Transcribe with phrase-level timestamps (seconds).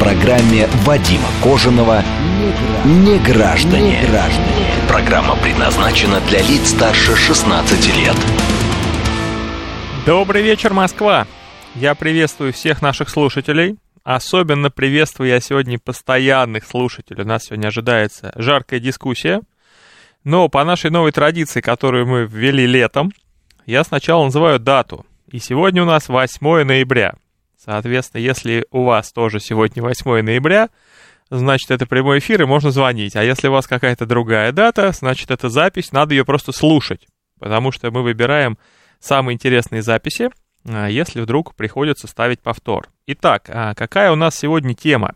[0.00, 2.02] Программе Вадима Кожаного
[2.84, 4.00] «Не граждане».
[4.88, 8.16] Программа предназначена для лиц старше 16 лет.
[10.04, 11.26] Добрый вечер, Москва!
[11.76, 13.76] Я приветствую всех наших слушателей.
[14.02, 17.22] Особенно приветствую я сегодня постоянных слушателей.
[17.22, 19.40] У нас сегодня ожидается жаркая дискуссия.
[20.24, 23.12] Но по нашей новой традиции, которую мы ввели летом,
[23.64, 25.06] я сначала называю дату.
[25.30, 27.14] И сегодня у нас 8 ноября.
[27.64, 30.68] Соответственно, если у вас тоже сегодня 8 ноября,
[31.30, 33.16] значит, это прямой эфир, и можно звонить.
[33.16, 37.06] А если у вас какая-то другая дата, значит, это запись, надо ее просто слушать.
[37.38, 38.58] Потому что мы выбираем
[39.00, 40.28] самые интересные записи,
[40.66, 42.90] а, если вдруг приходится ставить повтор.
[43.06, 45.14] Итак, а, какая у нас сегодня тема?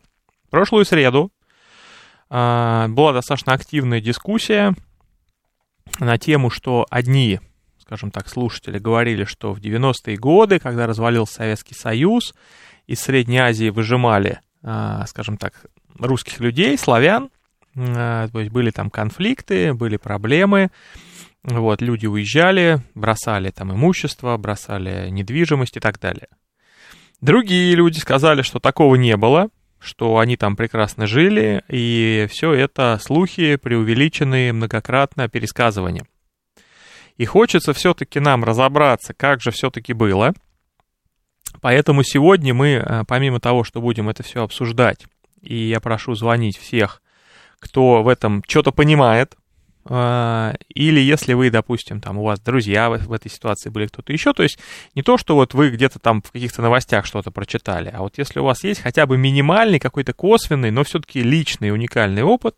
[0.48, 1.30] Прошлую среду
[2.30, 4.74] а, была достаточно активная дискуссия
[5.98, 7.40] на тему, что одни,
[7.88, 12.34] скажем так, слушатели говорили, что в 90-е годы, когда развалился Советский Союз,
[12.86, 14.40] из Средней Азии выжимали,
[15.06, 15.54] скажем так,
[15.98, 17.30] русских людей, славян,
[17.74, 20.70] то есть были там конфликты, были проблемы,
[21.44, 26.28] вот, люди уезжали, бросали там имущество, бросали недвижимость и так далее.
[27.22, 32.98] Другие люди сказали, что такого не было, что они там прекрасно жили, и все это
[33.00, 36.04] слухи, преувеличенные многократно пересказывания.
[37.18, 40.32] И хочется все-таки нам разобраться, как же все-таки было.
[41.60, 45.04] Поэтому сегодня мы, э, помимо того, что будем это все обсуждать,
[45.42, 47.02] и я прошу звонить всех,
[47.58, 49.34] кто в этом что-то понимает,
[49.90, 54.34] а, или если вы, допустим, там у вас друзья в, этой ситуации были кто-то еще,
[54.34, 54.58] то есть
[54.94, 58.38] не то, что вот вы где-то там в каких-то новостях что-то прочитали, а вот если
[58.38, 62.56] у вас есть хотя бы минимальный какой-то косвенный, но все-таки личный уникальный опыт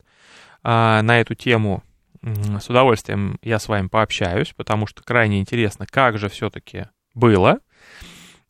[0.63, 1.85] а, на эту тему,
[2.23, 7.61] с удовольствием я с вами пообщаюсь, потому что крайне интересно, как же все-таки было,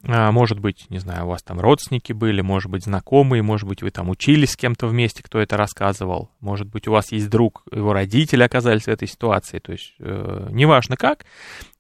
[0.03, 3.83] а, может быть, не знаю, у вас там родственники были, может быть, знакомые, может быть,
[3.83, 7.63] вы там учились с кем-то вместе, кто это рассказывал, может быть, у вас есть друг,
[7.71, 11.27] его родители оказались в этой ситуации, то есть э, неважно как,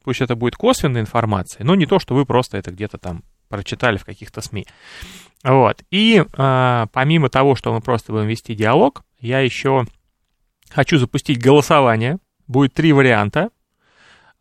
[0.04, 3.96] пусть это будет косвенная информация, но не то, что вы просто это где-то там прочитали
[3.96, 4.66] в каких-то СМИ.
[5.42, 5.82] Вот.
[5.90, 9.86] И э, помимо того, что мы просто будем вести диалог, я еще
[10.70, 12.18] хочу запустить голосование.
[12.46, 13.50] Будет три варианта.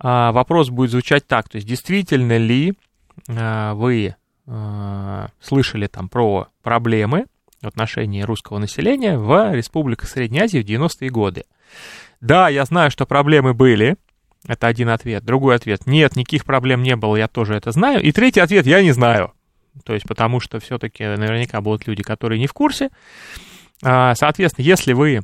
[0.01, 2.75] Э, вопрос будет звучать так, то есть действительно ли
[3.27, 4.15] Э, вы
[4.47, 7.25] э, слышали там про проблемы
[7.61, 11.43] в отношении русского населения в Республике Средней Азии в 90-е годы.
[12.21, 13.97] Да, я знаю, что проблемы были.
[14.47, 15.23] Это один ответ.
[15.25, 15.85] Другой ответ.
[15.85, 18.01] Нет, никаких проблем не было, я тоже это знаю.
[18.01, 18.65] И третий ответ.
[18.65, 19.33] Я не знаю.
[19.83, 22.89] То есть, потому что все-таки наверняка будут люди, которые не в курсе.
[23.83, 25.21] А, соответственно, если вы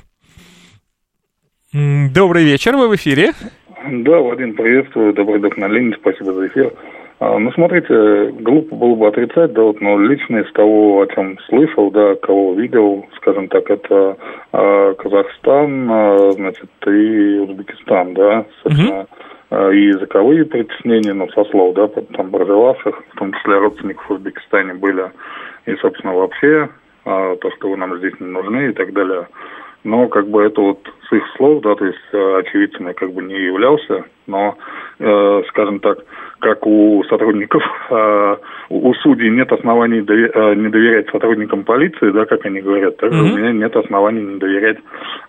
[1.72, 3.32] Добрый вечер, вы в эфире.
[3.84, 5.12] Да, Вадим, приветствую,
[5.56, 6.72] на линии, спасибо за эфир.
[7.20, 11.38] А, ну, смотрите, глупо было бы отрицать, да, вот, но лично из того, о чем
[11.50, 14.16] слышал, да, кого видел, скажем так, это
[14.54, 19.06] э, Казахстан, э, значит, и Узбекистан, да, собственно,
[19.50, 19.76] mm-hmm.
[19.76, 24.72] и языковые притеснения, ну, со слов, да, там проживавших, в том числе родственников в Узбекистане
[24.72, 25.10] были,
[25.66, 26.70] и, собственно, вообще
[27.04, 29.28] э, то, что вы нам здесь не нужны и так далее.
[29.84, 30.78] Но, как бы, это вот
[31.08, 34.56] с их слов, да, то есть очевидцем я как бы не являлся, но,
[34.98, 35.98] э, скажем так,
[36.40, 38.36] как у сотрудников, э,
[38.70, 43.18] у судей нет оснований доверять, э, не доверять сотрудникам полиции, да, как они говорят, также
[43.18, 43.32] mm-hmm.
[43.32, 44.78] у меня нет оснований не доверять,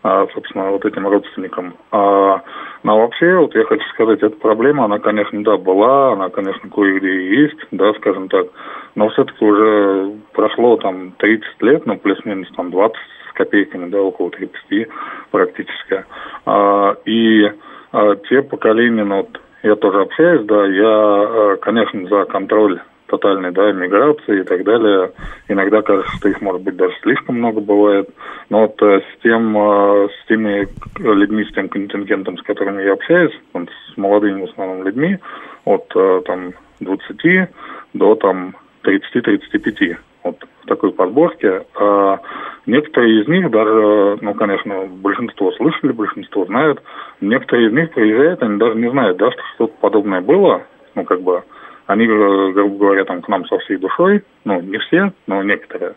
[0.04, 1.74] э, собственно, вот этим родственникам.
[1.92, 2.42] А,
[2.84, 7.42] но вообще, вот я хочу сказать, эта проблема, она, конечно, да, была, она, конечно, кое-где
[7.42, 8.48] есть, да, скажем так,
[8.96, 12.98] но все-таки уже прошло там 30 лет, ну, плюс-минус там 20
[13.30, 14.90] с копейками, да, около 30
[15.32, 16.04] практически.
[16.46, 17.52] А, и
[17.92, 23.52] а, те поколения, ну, вот, я тоже общаюсь, да, я, э, конечно, за контроль тотальной,
[23.52, 25.12] да, миграции и так далее.
[25.48, 28.10] Иногда кажется, что их может быть даже слишком много бывает.
[28.50, 30.68] Но вот э, с тем, э, с теми
[30.98, 35.20] людьми, с тем контингентом, с которыми я общаюсь, с молодыми в основном людьми,
[35.66, 35.88] от
[36.26, 37.50] там 20
[37.94, 41.66] до там 30-35 вот в такой подборке.
[41.80, 42.20] А
[42.66, 46.82] некоторые из них даже, ну, конечно, большинство слышали, большинство знают.
[47.20, 50.64] Некоторые из них приезжают, они даже не знают, да, что что-то подобное было.
[50.96, 51.44] Ну, как бы,
[51.88, 55.96] они, грубо говоря, там к нам со всей душой, ну, не все, но некоторые,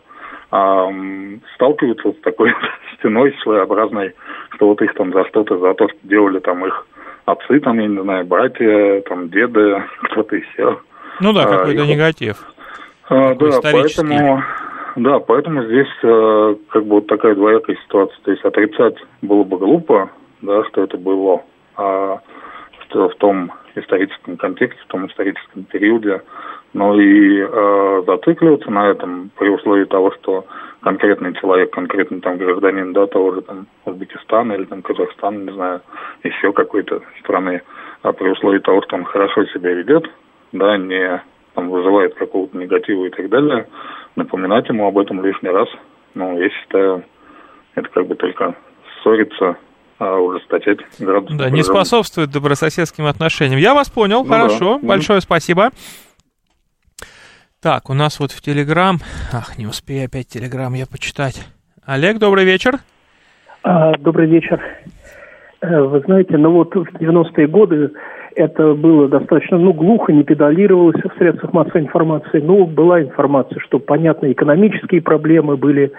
[0.51, 0.89] а,
[1.55, 2.53] сталкиваются с такой
[2.97, 4.13] стеной своеобразной,
[4.51, 6.87] что вот их там за что-то, за то, что делали там их
[7.25, 10.79] отцы, там, я не знаю, братья, там, деды, кто-то еще.
[11.19, 12.37] Ну да, а, какой-то а, негатив.
[13.07, 14.43] А, да, поэтому,
[14.95, 18.17] да, поэтому здесь э, как бы вот такая двоякая ситуация.
[18.23, 20.09] То есть отрицать было бы глупо,
[20.41, 21.43] да, что это было,
[21.77, 22.19] а
[22.85, 26.21] что в том историческом контексте, в том историческом периоде,
[26.73, 30.45] но и э, зацикливаться на этом при условии того, что
[30.81, 35.81] конкретный человек, конкретный там гражданин, да, того же там Узбекистана или там Казахстана, не знаю,
[36.23, 37.61] еще какой-то страны,
[38.01, 40.09] а при условии того, что он хорошо себя ведет,
[40.51, 41.21] да, не
[41.55, 43.67] там вызывает какого-то негатива и так далее,
[44.15, 45.67] напоминать ему об этом лишний раз,
[46.13, 47.03] ну, я считаю,
[47.75, 48.55] это как бы только
[49.01, 49.57] ссориться,
[49.97, 51.35] а ужесточать градус.
[51.35, 53.59] Да, не способствует добрососедским отношениям.
[53.59, 54.87] Я вас понял, ну, хорошо, да.
[54.87, 55.23] большое mm-hmm.
[55.23, 55.69] спасибо.
[57.61, 58.97] Так, у нас вот в Телеграм...
[59.33, 61.47] Ах, не успею опять Телеграм я почитать.
[61.85, 62.75] Олег, добрый вечер.
[63.63, 64.61] А, добрый вечер.
[65.61, 67.91] Э, вы знаете, ну вот в 90-е годы
[68.35, 72.39] это было достаточно, ну, глухо, не педалировалось в средствах массовой информации.
[72.39, 75.91] Ну, была информация, что, понятно, экономические проблемы были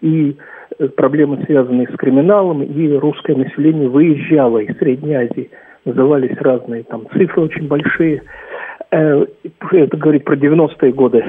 [0.00, 0.36] и
[0.78, 5.50] э, проблемы, связанные с криминалом, и русское население выезжало из Средней Азии.
[5.84, 8.22] Назывались разные там цифры очень большие.
[8.90, 9.26] Э,
[9.72, 11.24] это говорит про 90-е годы.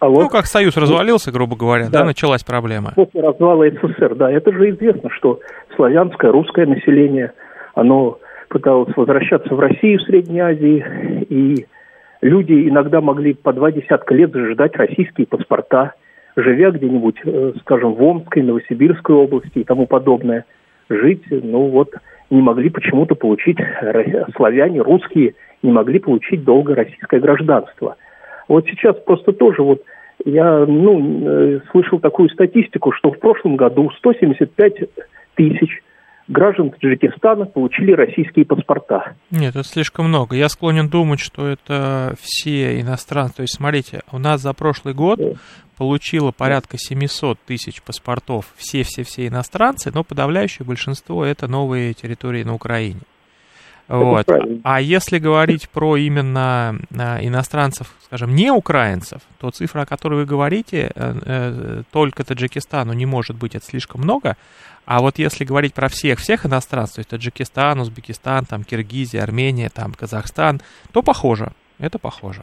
[0.00, 2.92] А вот, ну, как Союз развалился, грубо говоря, да, да началась проблема.
[2.94, 5.40] После развала СССР, да, это же известно, что
[5.76, 7.32] славянское, русское население,
[7.74, 8.18] оно
[8.54, 11.66] пыталась возвращаться в Россию, в Средней Азии, и
[12.20, 15.94] люди иногда могли по два десятка лет ждать российские паспорта,
[16.36, 20.44] живя где-нибудь, э, скажем, в Омской, Новосибирской области и тому подобное,
[20.88, 21.90] жить, ну вот,
[22.30, 23.58] не могли почему-то получить,
[24.36, 25.34] славяне, русские,
[25.64, 27.96] не могли получить долго российское гражданство.
[28.46, 29.82] Вот сейчас просто тоже вот
[30.24, 34.74] я ну, э, слышал такую статистику, что в прошлом году 175
[35.34, 35.82] тысяч
[36.28, 39.14] граждан Таджикистана получили российские паспорта.
[39.30, 40.36] Нет, это слишком много.
[40.36, 43.36] Я склонен думать, что это все иностранцы.
[43.36, 45.32] То есть, смотрите, у нас за прошлый год да.
[45.76, 53.00] получило порядка 700 тысяч паспортов все-все-все иностранцы, но подавляющее большинство это новые территории на Украине.
[53.88, 54.26] Вот.
[54.64, 60.24] А если говорить про именно а, иностранцев, скажем, не украинцев, то цифра, о которой вы
[60.24, 64.36] говорите, э, э, только Таджикистану не может быть, это слишком много.
[64.86, 69.68] А вот если говорить про всех, всех иностранцев, то есть Таджикистан, Узбекистан, там, Киргизия, Армения,
[69.74, 70.60] там, Казахстан,
[70.92, 71.52] то похоже.
[71.78, 72.42] Это похоже.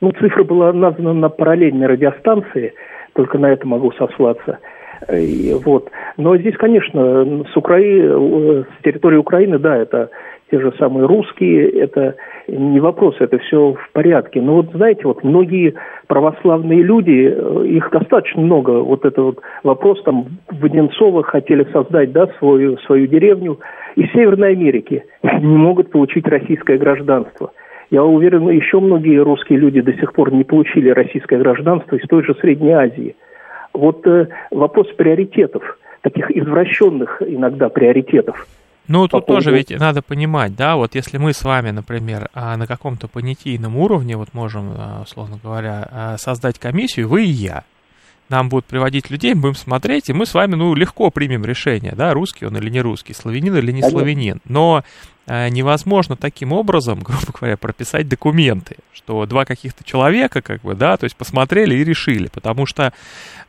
[0.00, 2.74] Ну, цифра была названа на параллельной радиостанции,
[3.12, 4.58] только на это могу сослаться.
[5.12, 5.90] И, вот.
[6.16, 10.10] Но здесь, конечно, с, Украины, с территории Украины, да, это
[10.50, 12.16] те же самые русские, это
[12.48, 14.40] не вопрос, это все в порядке.
[14.40, 15.74] Но вот знаете, вот многие
[16.08, 22.12] православные люди, э, их достаточно много, вот это вот вопрос там в Одинцово хотели создать,
[22.12, 23.60] да, свою, свою деревню,
[23.94, 27.52] из Северной Америки не могут получить российское гражданство.
[27.90, 32.24] Я уверен, еще многие русские люди до сих пор не получили российское гражданство из той
[32.24, 33.16] же Средней Азии.
[33.72, 38.46] Вот э, вопрос приоритетов, таких извращенных иногда приоритетов–
[38.90, 39.44] Ну, тут поводу...
[39.44, 43.76] тоже ведь надо понимать, да, вот если мы с вами, например, а, на каком-то понятийном
[43.76, 47.62] уровне, вот можем, а, условно говоря, а, создать комиссию, вы и я,
[48.28, 51.92] нам будут приводить людей, мы будем смотреть, и мы с вами, ну, легко примем решение,
[51.92, 54.40] да, русский он или не русский, славянин или не славянин.
[54.44, 54.82] Но
[55.28, 60.96] э, невозможно таким образом, грубо говоря, прописать документы, что два каких-то человека, как бы, да,
[60.96, 62.92] то есть посмотрели и решили, потому что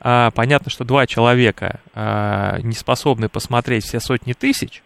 [0.02, 4.84] э, понятно, что два человека э, не способны посмотреть все сотни тысяч,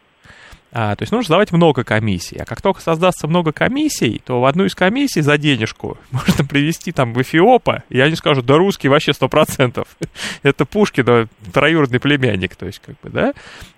[0.77, 2.37] а, то есть нужно создавать много комиссий.
[2.37, 6.91] А как только создастся много комиссий, то в одну из комиссий за денежку можно привести
[6.91, 9.87] там в Эфиопа, и они скажут, да русский вообще сто процентов.
[10.43, 13.31] Это Пушкин, троюродный племянник, то есть как бы, да.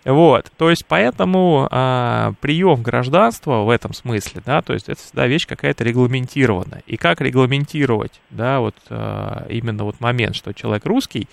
[0.05, 5.27] Вот, то есть поэтому а, прием гражданства в этом смысле, да, то есть это всегда
[5.27, 6.81] вещь какая-то регламентированная.
[6.87, 11.27] И как регламентировать, да, вот а, именно вот момент, что человек русский,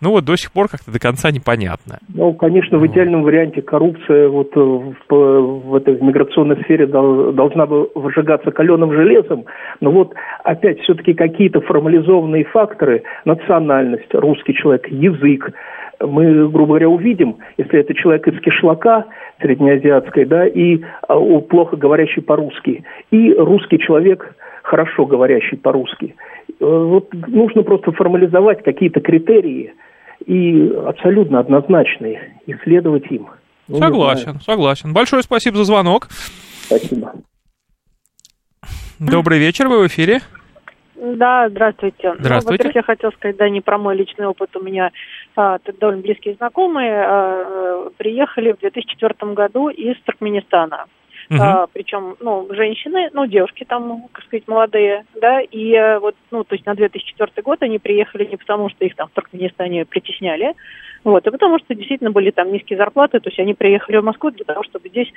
[0.00, 1.98] ну вот до сих пор как-то до конца непонятно.
[2.08, 7.90] Ну, конечно, в идеальном варианте коррупция вот э, в, в этой миграционной сфере должна бы
[7.94, 9.44] выжигаться каленым железом,
[9.80, 10.14] но вот
[10.44, 15.52] опять все-таки какие-то формализованные факторы, национальность, русский человек, язык,
[16.00, 19.06] мы, грубо говоря, увидим, если это человек из кишлака
[19.40, 26.14] среднеазиатской, да, и а, плохо говорящий по-русски, и русский человек, хорошо говорящий по-русски.
[26.60, 29.72] Э, вот нужно просто формализовать какие-то критерии–
[30.26, 33.28] и абсолютно однозначные, исследовать им.
[33.68, 34.92] Ну, согласен, согласен.
[34.92, 36.08] Большое спасибо за звонок.
[36.66, 37.12] Спасибо.
[38.98, 40.20] Добрый вечер, вы в эфире.
[40.96, 42.14] Да, здравствуйте.
[42.14, 42.64] Ну, здравствуйте.
[42.64, 44.56] Ну, во-первых, я хотела сказать, да, не про мой личный опыт.
[44.56, 44.90] У меня
[45.36, 50.86] а, довольно близкие знакомые а, приехали в 2004 году из Туркменистана.
[51.30, 51.40] Угу.
[51.40, 56.42] А, причем, ну, женщины, ну, девушки там, как сказать, молодые, да, и э, вот, ну,
[56.42, 60.54] то есть на 2004 год они приехали не потому, что их там в Туркменистане притесняли,
[61.10, 64.30] вот, а потому что действительно были там низкие зарплаты, то есть они приехали в Москву
[64.30, 65.08] для того, чтобы здесь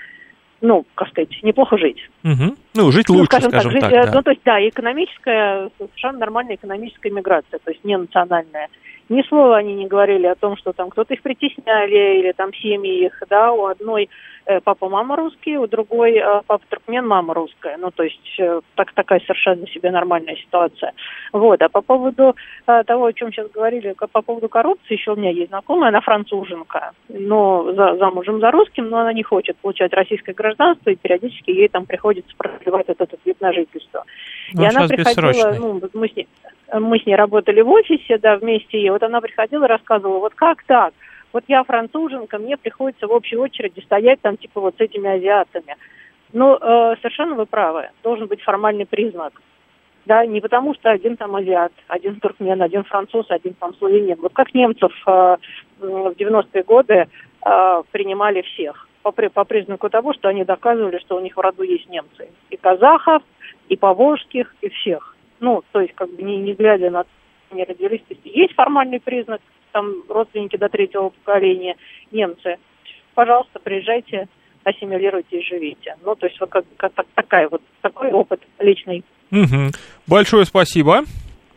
[0.62, 1.98] ну, как сказать, неплохо жить.
[2.24, 2.55] Угу.
[2.75, 3.81] Ну, жить лучше, ну, скажем, скажем так.
[3.81, 4.12] так жить, да.
[4.13, 8.69] Ну, то есть, да, экономическая, совершенно нормальная экономическая миграция, то есть не национальная.
[9.12, 13.06] Ни слова они не говорили о том, что там кто-то их притесняли, или там семьи
[13.06, 14.10] их, да, у одной
[14.46, 17.77] Э, папа мама русский, у другой э, папа туркмен, мама русская.
[17.77, 20.94] Ну, то есть э, так, такая совершенно себе нормальная ситуация.
[21.32, 21.62] Вот.
[21.62, 25.50] А по поводу того, о чем сейчас говорили, по поводу коррупции, еще у меня есть
[25.50, 30.89] знакомая, она француженка, но за, замужем за русским, но она не хочет получать российское гражданство,
[30.89, 34.06] и периодически ей там приходится продлевать этот, этот вид на жительство.
[34.53, 36.27] Ну, и она приходила, ну, мы с, ней,
[36.80, 40.34] мы с ней работали в офисе, да, вместе, и вот она приходила и рассказывала, вот
[40.36, 40.94] как так?
[41.34, 45.75] Вот я француженка, мне приходится в общей очереди стоять там типа вот с этими азиатами.
[46.34, 47.90] Ну, э, совершенно вы правы.
[48.04, 49.42] Должен быть формальный признак.
[50.06, 54.18] Да, не потому что один там азиат, один туркмен, один француз, один там славянин.
[54.22, 55.38] Вот как немцев э,
[55.80, 57.08] в 90-е годы
[57.46, 61.63] э, принимали всех по, по признаку того, что они доказывали, что у них в роду
[61.63, 62.30] есть немцы.
[62.50, 63.22] И казахов,
[63.70, 65.16] и поволжских, и всех.
[65.41, 67.03] Ну, то есть, как бы не, не глядя на
[67.51, 68.01] они родились.
[68.24, 69.41] Есть формальный признак,
[69.74, 71.75] там родственники до третьего поколения,
[72.12, 72.57] немцы.
[73.13, 74.29] Пожалуйста, приезжайте,
[74.63, 75.95] ассимилируйте и живите.
[76.05, 79.03] Ну, то есть вот как, как такая вот, такой опыт личный.
[79.31, 79.71] Угу.
[80.07, 81.01] Большое спасибо.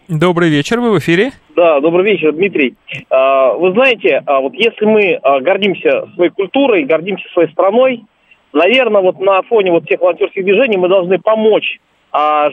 [0.08, 1.30] Добрый вечер, вы в эфире.
[1.56, 2.74] Да, добрый вечер, Дмитрий.
[3.08, 8.04] А, вы знаете, а вот если мы а, гордимся своей культурой, гордимся своей страной,
[8.52, 11.78] наверное, вот на фоне вот всех волонтерских движений мы должны помочь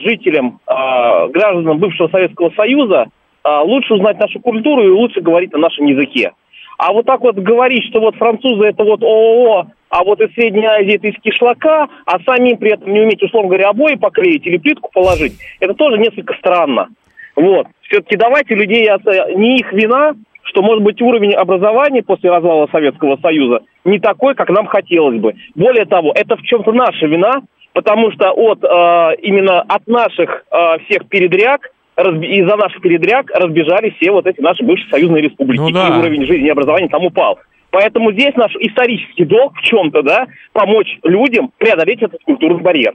[0.00, 3.06] жителям, гражданам бывшего Советского Союза
[3.44, 6.32] а, лучше узнать нашу культуру и лучше говорить на нашем языке.
[6.78, 10.66] А вот так вот говорить, что вот французы это вот ООО, а вот из Средней
[10.66, 14.58] Азии это из кишлака, а самим при этом не уметь, условно говоря, обои поклеить или
[14.58, 16.88] плитку положить, это тоже несколько странно.
[17.36, 17.66] Вот.
[17.82, 18.88] Все-таки давайте людей,
[19.36, 20.14] не их вина,
[20.44, 25.34] что, может быть, уровень образования после развала Советского Союза не такой, как нам хотелось бы.
[25.54, 30.78] Более того, это в чем-то наша вина, потому что от, э, именно от наших э,
[30.84, 35.60] всех передряг из-за наших передряг разбежались все вот эти наши бывшие союзные республики.
[35.60, 35.88] Ну, да.
[35.88, 37.38] И уровень жизни и образования там упал.
[37.70, 42.94] Поэтому здесь наш исторический долг в чем-то, да, помочь людям преодолеть этот культурный барьер.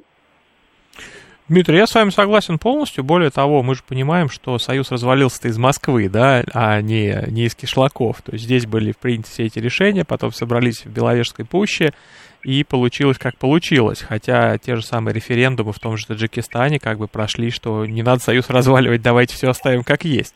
[1.50, 3.05] Дмитрий, я с вами согласен полностью.
[3.05, 7.55] Более того, мы же понимаем, что Союз развалился из Москвы, да, а не, не из
[7.55, 8.22] кишлаков.
[8.22, 11.93] То есть здесь были приняты все эти решения, потом собрались в Беловежской пуще,
[12.48, 14.01] и получилось как получилось.
[14.01, 18.20] Хотя те же самые референдумы в том же Таджикистане как бы прошли, что не надо
[18.22, 20.34] союз разваливать, давайте все оставим как есть.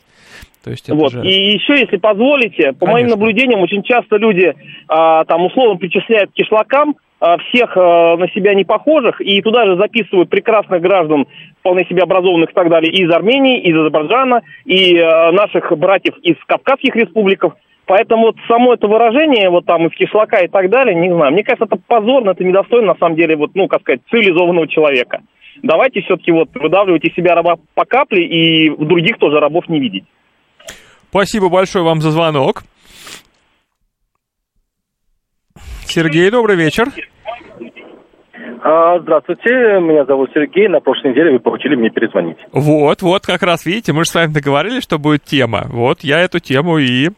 [0.62, 1.10] То есть это вот.
[1.10, 1.26] же...
[1.26, 2.92] И еще, если позволите, по Конечно.
[2.92, 4.54] моим наблюдениям, очень часто люди
[4.88, 9.64] а, там условно причисляют к кишлакам а, всех а, на себя не похожих, и туда
[9.64, 11.26] же записывают прекрасных граждан,
[11.60, 15.72] вполне себе образованных и так далее, и из Армении, и из Азербайджана, и а, наших
[15.78, 17.54] братьев из Кавказских республиков.
[17.86, 21.42] Поэтому вот само это выражение, вот там из кишлака и так далее, не знаю, мне
[21.42, 25.22] кажется, это позорно, это недостойно, на самом деле, вот, ну, как сказать, цивилизованного человека.
[25.62, 29.80] Давайте все-таки вот выдавливать из себя раба по капле и в других тоже рабов не
[29.80, 30.04] видеть.
[31.10, 32.62] Спасибо большое вам за звонок.
[35.84, 36.86] Сергей, добрый вечер.
[38.64, 40.68] А, здравствуйте, меня зовут Сергей.
[40.68, 42.38] На прошлой неделе вы поручили мне перезвонить.
[42.52, 45.64] Вот, вот, как раз видите, мы же с вами договорились, что будет тема.
[45.68, 47.10] Вот, я эту тему и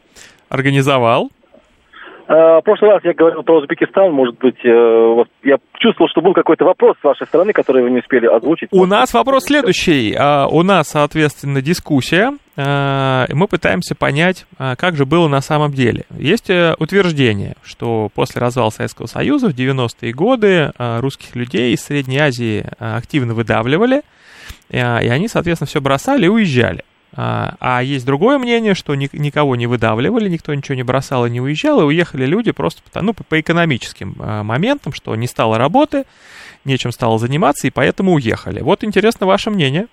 [0.54, 1.30] организовал.
[2.26, 6.32] А, в прошлый раз я говорил про Узбекистан, может быть, э, я чувствовал, что был
[6.32, 8.70] какой-то вопрос с вашей стороны, который вы не успели озвучить.
[8.72, 10.14] У нас вопрос следующий.
[10.18, 12.32] А, у нас, соответственно, дискуссия.
[12.56, 14.46] А, мы пытаемся понять,
[14.78, 16.04] как же было на самом деле.
[16.16, 22.18] Есть э, утверждение, что после развала Советского Союза в 90-е годы русских людей из Средней
[22.18, 24.02] Азии активно выдавливали,
[24.70, 26.84] и они, соответственно, все бросали и уезжали.
[27.16, 31.30] А, а есть другое мнение, что ни, никого не выдавливали, никто ничего не бросал и
[31.30, 35.58] не уезжал, и уехали люди просто ну, по, по экономическим а, моментам, что не стало
[35.58, 36.04] работы,
[36.64, 38.60] нечем стало заниматься, и поэтому уехали.
[38.60, 39.86] Вот интересно ваше мнение.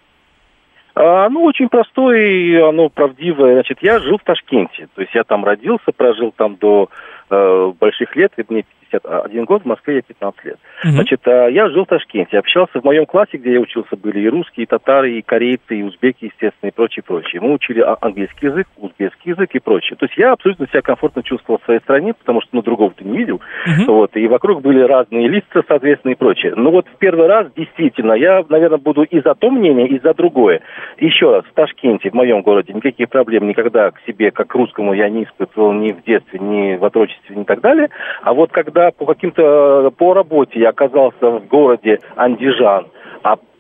[0.96, 3.54] А, ну, очень простое, оно правдивое.
[3.54, 6.90] Значит, я жил в Ташкенте, то есть я там родился, прожил там до
[7.30, 10.56] э, больших лет, и мне 51 год, в Москве я 15 лет.
[10.56, 10.90] Uh-huh.
[10.90, 14.30] Значит, а, я жил в Ташкенте, общался в моем классе, где я учился, были и
[14.30, 17.42] русские, и татары, и корейцы, и узбеки, естественно, и прочее, прочее.
[17.42, 19.96] Мы учили английский язык, узбекский язык и прочее.
[19.98, 23.18] То есть я абсолютно себя комфортно чувствовал в своей стране, потому что, ну, другого-то не
[23.18, 23.42] видел.
[23.68, 23.86] Uh-huh.
[23.88, 26.54] Вот, и вокруг были разные лица, соответственно, и прочее.
[26.56, 30.14] Но вот в первый раз, действительно, я, наверное, буду и за то мнение, и за
[30.14, 30.62] другое.
[30.98, 34.94] Еще раз, в Ташкенте, в моем городе, никаких проблем никогда к себе, как к русскому,
[34.94, 37.90] я не испытывал ни в детстве, ни в отрочестве, ни так далее.
[38.22, 42.88] А вот когда по каким-то по работе я оказался в городе Андижан,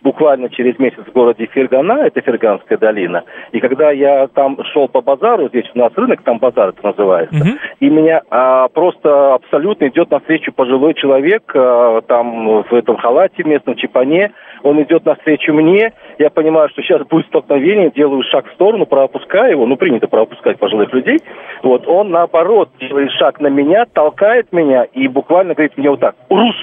[0.03, 5.01] буквально через месяц в городе Фергана, это Ферганская долина, и когда я там шел по
[5.01, 7.57] базару, здесь у нас рынок, там базар это называется, uh-huh.
[7.79, 13.47] и меня а, просто абсолютно идет навстречу пожилой человек, а, там в этом халате, в
[13.47, 14.31] местном чипане,
[14.63, 19.51] он идет навстречу мне, я понимаю, что сейчас будет столкновение, делаю шаг в сторону, пропускаю
[19.51, 21.19] его, ну, принято пропускать пожилых людей,
[21.63, 26.15] вот, он, наоборот, делает шаг на меня, толкает меня и буквально говорит мне вот так,
[26.29, 26.55] «Урус!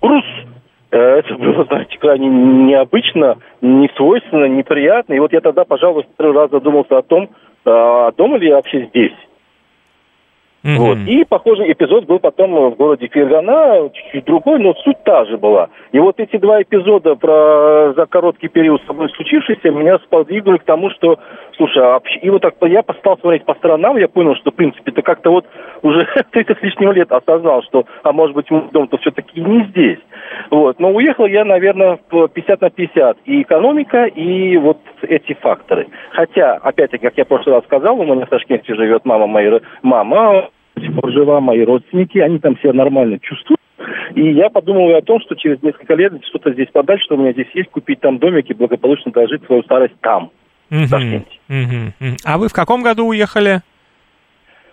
[0.00, 0.24] Урус!»
[0.92, 5.14] Э, это было, знаете, крайне необычно, не свойственно, неприятно.
[5.14, 7.28] И вот я тогда, пожалуй, второй раз задумался о том,
[7.64, 9.12] а дома ли я вообще здесь.
[10.64, 10.76] Mm-hmm.
[10.76, 10.98] Вот.
[11.08, 15.70] И похожий эпизод был потом в городе Фергана, чуть-чуть другой, но суть та же была.
[15.90, 20.64] И вот эти два эпизода про за короткий период со мной случившиеся меня сподвигнули к
[20.64, 21.18] тому, что,
[21.56, 24.92] слушай, а, и вот так я стал смотреть по сторонам, я понял, что, в принципе,
[24.92, 25.46] ты как-то вот
[25.82, 29.98] уже 30 с лишним лет осознал, что, а может быть, мой дом-то все-таки не здесь.
[30.50, 30.78] Вот.
[30.80, 33.18] Но уехал я, наверное, 50 на 50.
[33.24, 35.88] И экономика, и вот эти факторы.
[36.10, 39.60] Хотя, опять-таки, как я в прошлый раз сказал, у меня в Ташкенте живет мама моя,
[39.82, 43.60] мама, жива, мои родственники, они там себя нормально чувствуют.
[44.14, 47.32] И я подумал о том, что через несколько лет что-то здесь подать, что у меня
[47.32, 50.30] здесь есть, купить там домик и благополучно дожить свою старость там,
[50.70, 51.38] в Ташкенте.
[52.24, 53.62] А вы в каком году уехали?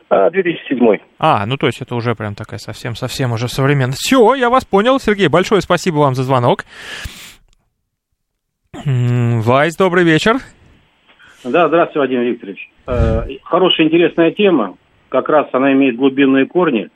[0.09, 0.97] 2007.
[1.19, 3.95] А, ну то есть это уже прям такая совсем-совсем уже современная.
[3.95, 5.27] Все, я вас понял, Сергей.
[5.27, 6.65] Большое спасибо вам за звонок.
[8.73, 10.37] Вайс, добрый вечер.
[11.43, 12.69] Да, здравствуйте, Владимир Викторович.
[12.87, 14.75] Э, хорошая, интересная тема.
[15.09, 16.89] Как раз она имеет глубинные корни.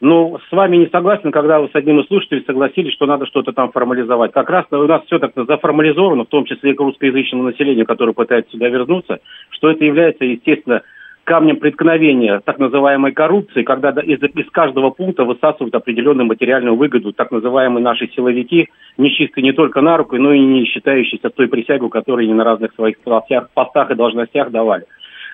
[0.00, 3.52] Но с вами не согласен, когда вы с одним из слушателей согласились, что надо что-то
[3.52, 4.32] там формализовать.
[4.32, 8.12] Как раз у нас все так заформализовано, в том числе и к русскоязычному населению, которое
[8.12, 9.20] пытается сюда вернуться,
[9.50, 10.82] что это является, естественно,
[11.24, 17.30] камнем преткновения так называемой коррупции, когда из, из каждого пункта высасывают определенную материальную выгоду, так
[17.30, 22.24] называемые наши силовики, нечистые не только на руку, но и не считающиеся той присягу, которую
[22.24, 24.84] они на разных своих постах, и должностях давали.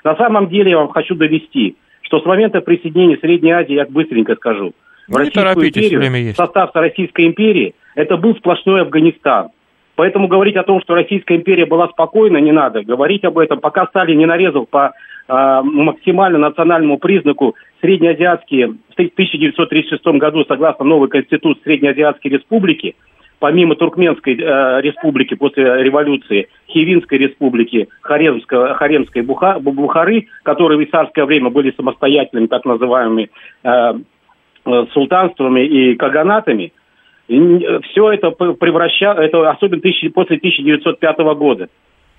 [0.05, 4.35] На самом деле я вам хочу довести, что с момента присоединения Средней Азии, я быстренько
[4.37, 4.73] скажу,
[5.09, 9.49] в ну, Российскую империю, состав Российской империи, это был сплошной Афганистан.
[9.99, 12.85] Поэтому говорить о том, что Российская империя была спокойна, не надо.
[12.85, 14.93] Говорить об этом, пока Сталин не нарезал по
[15.29, 22.97] максимально национальному признаку среднеазиатские в 1936 году, согласно новой конституции Среднеазиатской республики,
[23.39, 31.25] помимо Туркменской э, республики после революции, Хивинской республики, Харемской, Харемской Буха, Бухары, которые в царское
[31.25, 33.31] время были самостоятельными, так называемыми
[33.65, 33.69] э,
[34.67, 36.73] э султанствами и каганатами,
[37.29, 41.69] все это превращало, это особенно тысяч, после 1905 года.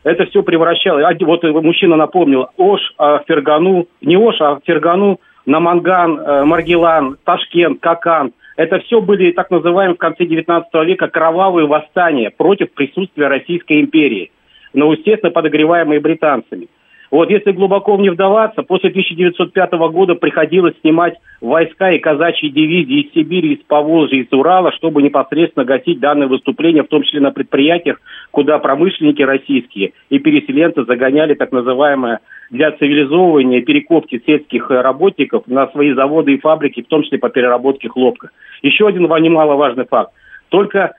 [0.04, 1.02] Это все превращало.
[1.20, 8.34] Вот мужчина напомнил, Ош, а, Фергану, не Ош, а Фергану, Наманган, э, Маргилан, Ташкент, Какан.
[8.56, 14.32] Это все были так называемые в конце 19 века кровавые восстания против присутствия Российской империи.
[14.74, 16.68] Но, естественно, подогреваемые британцами.
[17.12, 23.14] Вот если глубоко не вдаваться, после 1905 года приходилось снимать войска и казачьи дивизии из
[23.14, 28.00] Сибири, из Поволжья, из Урала, чтобы непосредственно гасить данное выступление, в том числе на предприятиях,
[28.32, 32.20] куда промышленники российские и переселенцы загоняли так называемое
[32.52, 37.90] для цивилизовывания перекопки сельских работников на свои заводы и фабрики, в том числе по переработке
[37.90, 38.30] хлопка.
[38.62, 40.12] Еще один немаловажный факт.
[40.50, 40.94] Только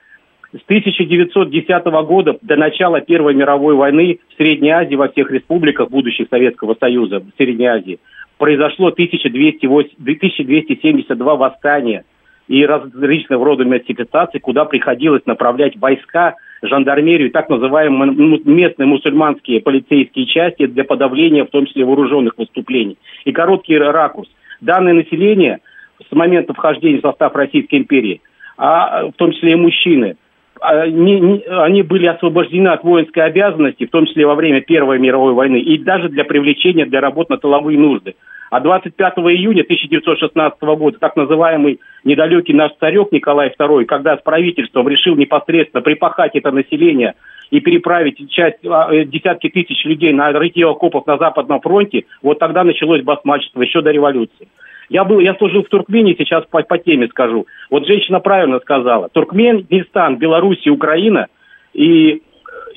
[0.53, 6.27] с 1910 года до начала Первой мировой войны в Средней Азии, во всех республиках будущих
[6.29, 7.99] Советского Союза, в Средней Азии,
[8.37, 12.03] произошло 1208, 1272 восстания
[12.47, 20.65] и различного рода мистификаций, куда приходилось направлять войска, жандармерию, так называемые местные мусульманские полицейские части
[20.65, 22.97] для подавления, в том числе вооруженных выступлений.
[23.23, 24.29] И короткий ракурс.
[24.59, 25.59] Данное население
[26.07, 28.21] с момента вхождения в состав Российской империи,
[28.57, 30.17] а в том числе и мужчины,
[30.61, 35.59] они, они были освобождены от воинской обязанности, в том числе во время Первой мировой войны,
[35.59, 38.15] и даже для привлечения для работ на тыловые нужды.
[38.51, 44.89] А 25 июня 1916 года так называемый недалекий наш царек Николай II, когда с правительством
[44.89, 47.13] решил непосредственно припахать это население
[47.49, 52.39] и переправить часть, а, э, десятки тысяч людей на рытье окопов на Западном фронте, вот
[52.39, 54.47] тогда началось басмачество, еще до революции.
[54.91, 57.47] Я был, я служил в Туркмении, сейчас по, по теме скажу.
[57.69, 59.07] Вот женщина правильно сказала.
[59.07, 61.27] Туркменистан, Беларусь и Украина,
[61.73, 62.21] и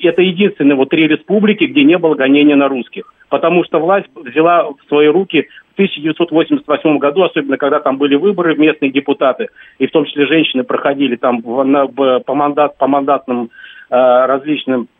[0.01, 3.13] это единственные вот три республики, где не было гонения на русских.
[3.27, 8.55] Потому что власть взяла в свои руки в 1988 году, особенно когда там были выборы,
[8.55, 13.49] местные депутаты, и в том числе женщины проходили там в, на, по, мандат, по мандатным
[13.89, 14.94] э, различным э,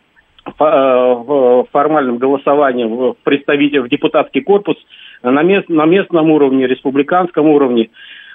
[0.57, 4.77] в формальном голосовании в представитель в депутатский корпус
[5.23, 7.89] на, мест, на местном уровне, республиканском уровне.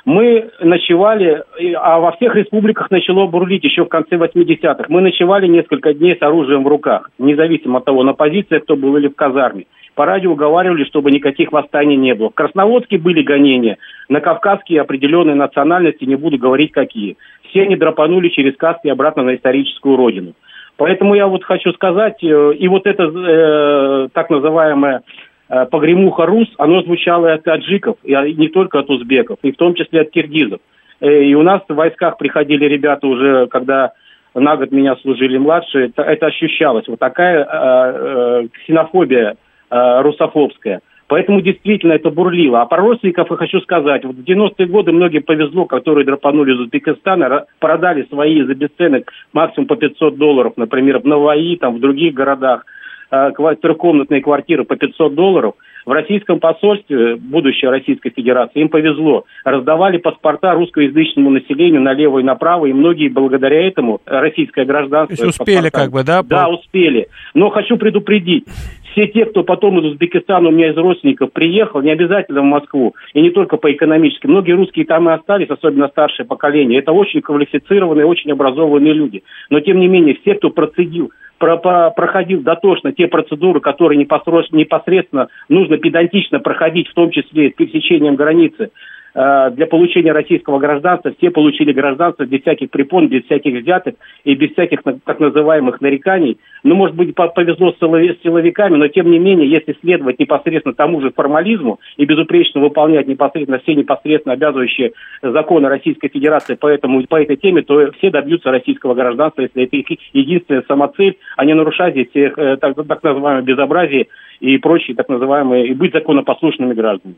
[0.05, 1.43] Мы ночевали,
[1.77, 4.87] а во всех республиках начало бурлить еще в конце 80-х.
[4.89, 8.97] Мы ночевали несколько дней с оружием в руках, независимо от того, на позициях кто был
[8.97, 9.67] или в казарме.
[9.95, 12.31] По радио уговаривали, чтобы никаких восстаний не было.
[12.31, 13.77] В Красноводске были гонения,
[14.09, 17.19] на кавказские определенные национальности, не буду говорить какие.
[17.51, 20.33] Все они драпанули через Каспий обратно на историческую родину.
[20.81, 25.03] Поэтому я вот хочу сказать, э, и вот это э, так называемое
[25.51, 29.57] Э, погремуха рус, оно звучало и от таджиков, и не только от узбеков, и в
[29.57, 30.61] том числе от киргизов.
[31.01, 33.93] Э, и у нас в войсках приходили ребята уже, когда
[34.33, 36.87] на год меня служили младшие, это, это ощущалось.
[36.87, 39.35] Вот такая э, э, ксенофобия
[39.71, 40.83] э, русофобская.
[41.11, 42.63] Поэтому действительно это бурлило.
[42.63, 44.05] А про родственников я хочу сказать.
[44.05, 49.67] Вот в 90-е годы многим повезло, которые драпанули из Узбекистана, продали свои за бесценок максимум
[49.67, 52.65] по 500 долларов, например, в Наваи, там, в других городах–
[53.11, 55.55] Э, трехкомнатные квартиры по 500 долларов,
[55.87, 59.25] в российском посольстве, будущей Российской Федерации, им повезло.
[59.45, 65.17] Раздавали паспорта русскоязычному населению налево и направо, и многие благодаря этому российское гражданство...
[65.17, 66.23] То есть успели как бы, да?
[66.23, 67.09] Да, успели.
[67.35, 68.45] Но хочу предупредить,
[68.93, 72.95] все те, кто потом из Узбекистана у меня из родственников приехал, не обязательно в Москву,
[73.15, 74.27] и не только по экономически.
[74.27, 76.81] Многие русские там и остались, особенно старшее поколение.
[76.81, 79.23] Это очень квалифицированные, очень образованные люди.
[79.49, 85.29] Но, тем не менее, все, кто процедил про, про, проходил дотошно те процедуры, которые непосредственно
[85.49, 88.71] нужно педантично проходить, в том числе пересечением границы,
[89.15, 94.53] для получения российского гражданства все получили гражданство без всяких препон, без всяких взяток и без
[94.53, 96.39] всяких так называемых нареканий.
[96.63, 101.11] Ну, может быть, повезло с силовиками, но тем не менее, если следовать непосредственно тому же
[101.11, 104.93] формализму и безупречно выполнять непосредственно все непосредственно обязывающие
[105.23, 109.77] законы Российской Федерации по, этому, по этой теме, то все добьются российского гражданства, если это
[109.77, 114.07] их единственная самоцель, а не нарушать здесь их, э, так, так называемое безобразие
[114.41, 117.17] и прочие так называемые, и быть законопослушными гражданами.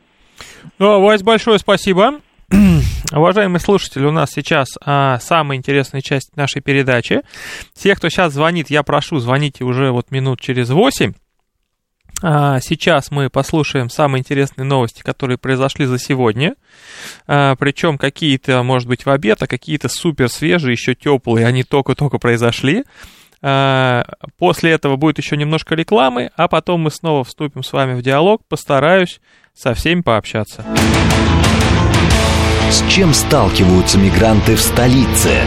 [0.79, 2.21] Ну, Вась, большое спасибо.
[3.13, 7.23] Уважаемые слушатели, у нас сейчас а, самая интересная часть нашей передачи.
[7.75, 11.13] Те, кто сейчас звонит, я прошу, звоните уже вот минут через восемь.
[12.23, 16.55] А, сейчас мы послушаем самые интересные новости, которые произошли за сегодня.
[17.27, 22.19] А, причем какие-то, может быть, в обед, а какие-то супер свежие, еще теплые, они только-только
[22.19, 22.85] произошли.
[23.43, 24.05] А,
[24.39, 28.43] после этого будет еще немножко рекламы, а потом мы снова вступим с вами в диалог.
[28.49, 29.21] Постараюсь
[29.53, 30.65] со всеми пообщаться.
[32.71, 35.43] С чем сталкиваются мигранты в столице?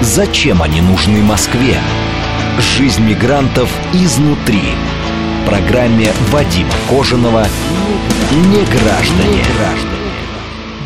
[0.00, 1.78] Зачем они нужны Москве?
[2.58, 4.62] Жизнь мигрантов изнутри.
[5.42, 7.46] В программе Вадима Кожаного
[8.32, 9.44] «Не граждане».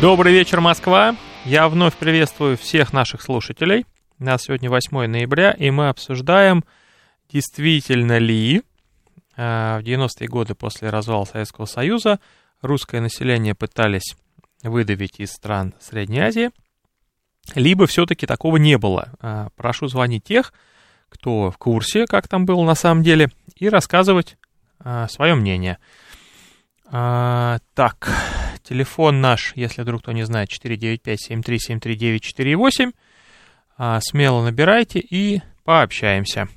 [0.01, 1.15] Добрый вечер, Москва.
[1.45, 3.85] Я вновь приветствую всех наших слушателей.
[4.21, 6.63] У нас сегодня 8 ноября, и мы обсуждаем,
[7.33, 8.61] действительно ли
[9.35, 12.19] э, в 90-е годы после развала Советского Союза
[12.61, 14.15] русское население пытались
[14.61, 16.51] выдавить из стран Средней Азии,
[17.55, 19.09] либо все-таки такого не было.
[19.23, 20.53] Э, прошу звонить тех,
[21.09, 24.37] кто в курсе, как там было на самом деле, и рассказывать
[24.85, 25.79] э, свое мнение.
[26.85, 28.15] А, так,
[28.61, 32.93] телефон наш, если вдруг кто не знает, 495-7373-948.
[33.83, 36.47] А, смело набирайте и пообщаемся.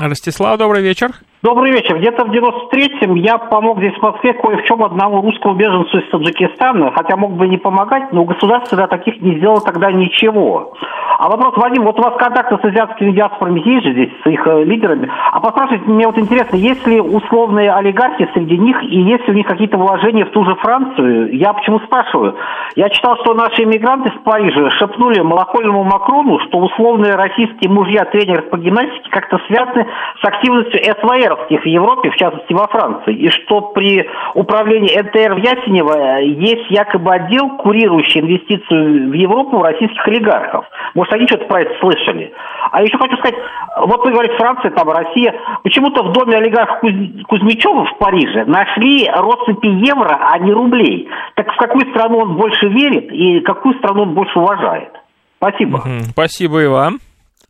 [0.00, 1.14] Ростислав, добрый вечер.
[1.44, 1.98] Добрый вечер.
[1.98, 6.08] Где-то в 93-м я помог здесь в Москве кое в чем одному русскому беженцу из
[6.08, 10.72] Таджикистана, хотя мог бы не помогать, но государство для таких не сделало тогда ничего.
[11.18, 14.46] А вопрос, Вадим, вот у вас контакты с азиатскими диаспорами есть же здесь, с их
[14.46, 15.10] э, лидерами.
[15.32, 19.36] А поспрашивайте, мне вот интересно, есть ли условные олигархи среди них, и есть ли у
[19.36, 21.36] них какие-то вложения в ту же Францию?
[21.36, 22.36] Я почему спрашиваю?
[22.74, 28.48] Я читал, что наши иммигранты в Париже шепнули малохольному Макрону, что условные российские мужья тренеров
[28.48, 29.86] по гимнастике как-то связаны
[30.22, 35.34] с активностью СВР НТРовских в Европе, в частности во Франции, и что при управлении НТР
[35.34, 40.66] в Ясенево есть якобы отдел, курирующий инвестицию в Европу российских олигархов.
[40.94, 42.32] Может, они что-то про это слышали.
[42.70, 43.38] А еще хочу сказать,
[43.86, 46.92] вот вы говорите, Франция, там, Россия, почему-то в доме олигарха Куз...
[47.28, 51.08] Кузьмичева в Париже нашли россыпи евро, а не рублей.
[51.34, 54.90] Так в какую страну он больше верит и какую страну он больше уважает?
[55.38, 55.82] Спасибо.
[56.10, 56.98] Спасибо и вам.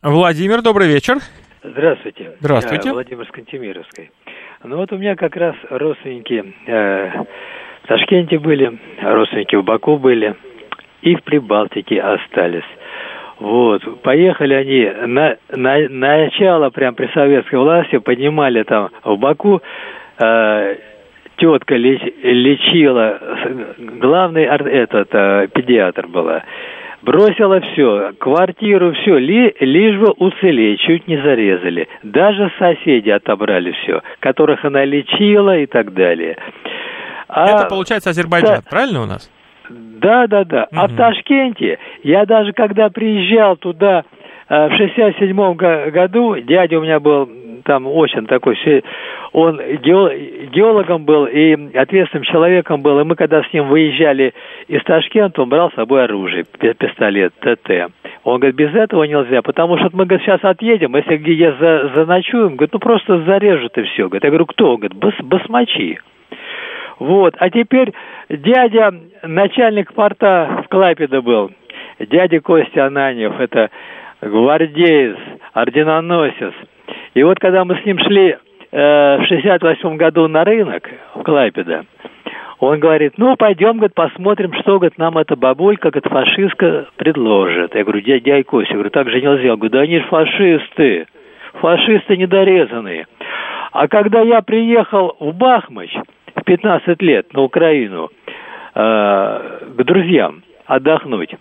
[0.01, 1.17] Владимир, добрый вечер.
[1.71, 2.31] Здравствуйте.
[2.39, 2.89] Здравствуйте.
[2.89, 4.11] Я Владимир Скантемировский.
[4.63, 7.09] Ну вот у меня как раз родственники э,
[7.83, 10.35] в Ташкенте были, родственники в Баку были
[11.01, 12.63] и в Прибалтике остались.
[13.39, 19.61] Вот, поехали они на, на начало прям при советской власти, поднимали там в Баку,
[20.19, 20.75] э,
[21.37, 23.19] тетка леч, лечила,
[23.77, 26.43] главный этот э, педиатр была
[27.05, 31.87] Бросила все, квартиру, все, ли, лишь бы уцелеть, чуть не зарезали.
[32.01, 36.35] Даже соседи отобрали все, которых она лечила и так далее.
[37.27, 39.29] А, Это получается Азербайджан, да, правильно у нас?
[39.69, 40.63] Да, да, да.
[40.63, 40.79] Угу.
[40.79, 44.03] А в Ташкенте, я даже когда приезжал туда
[44.49, 45.53] э, в 67
[45.91, 47.29] году, дядя у меня был
[47.65, 48.55] там очень такой,
[49.33, 54.33] он геологом был и ответственным человеком был, и мы когда с ним выезжали
[54.67, 57.91] из Ташкента, он брал с собой оружие, пистолет ТТ.
[58.23, 62.55] Он говорит, без этого нельзя, потому что мы говорит, сейчас отъедем, если где за, заночуем,
[62.55, 64.07] говорит, ну просто зарежут и все.
[64.07, 64.71] Говорит, я говорю, кто?
[64.71, 65.99] Он говорит, бас, басмачи.
[66.99, 67.93] Вот, а теперь
[68.29, 71.51] дядя, начальник порта в Клайпеде был,
[71.99, 73.69] дядя Костя Ананьев, это
[74.21, 75.17] гвардеец,
[75.53, 76.53] орденоносец,
[77.13, 78.37] и вот когда мы с ним шли
[78.71, 81.85] э, в 68 году на рынок в Клайпеда,
[82.59, 87.75] он говорит, ну, пойдем, говорит, посмотрим, что, говорит, нам эта бабулька, говорит, фашистка предложит.
[87.75, 89.43] Я говорю, дядя я говорю, так же нельзя.
[89.43, 91.07] Я говорю, да они же фашисты,
[91.53, 93.07] фашисты недорезанные.
[93.71, 95.93] А когда я приехал в Бахмач
[96.33, 98.09] в 15 лет на Украину
[98.73, 101.35] э, к друзьям отдохнуть,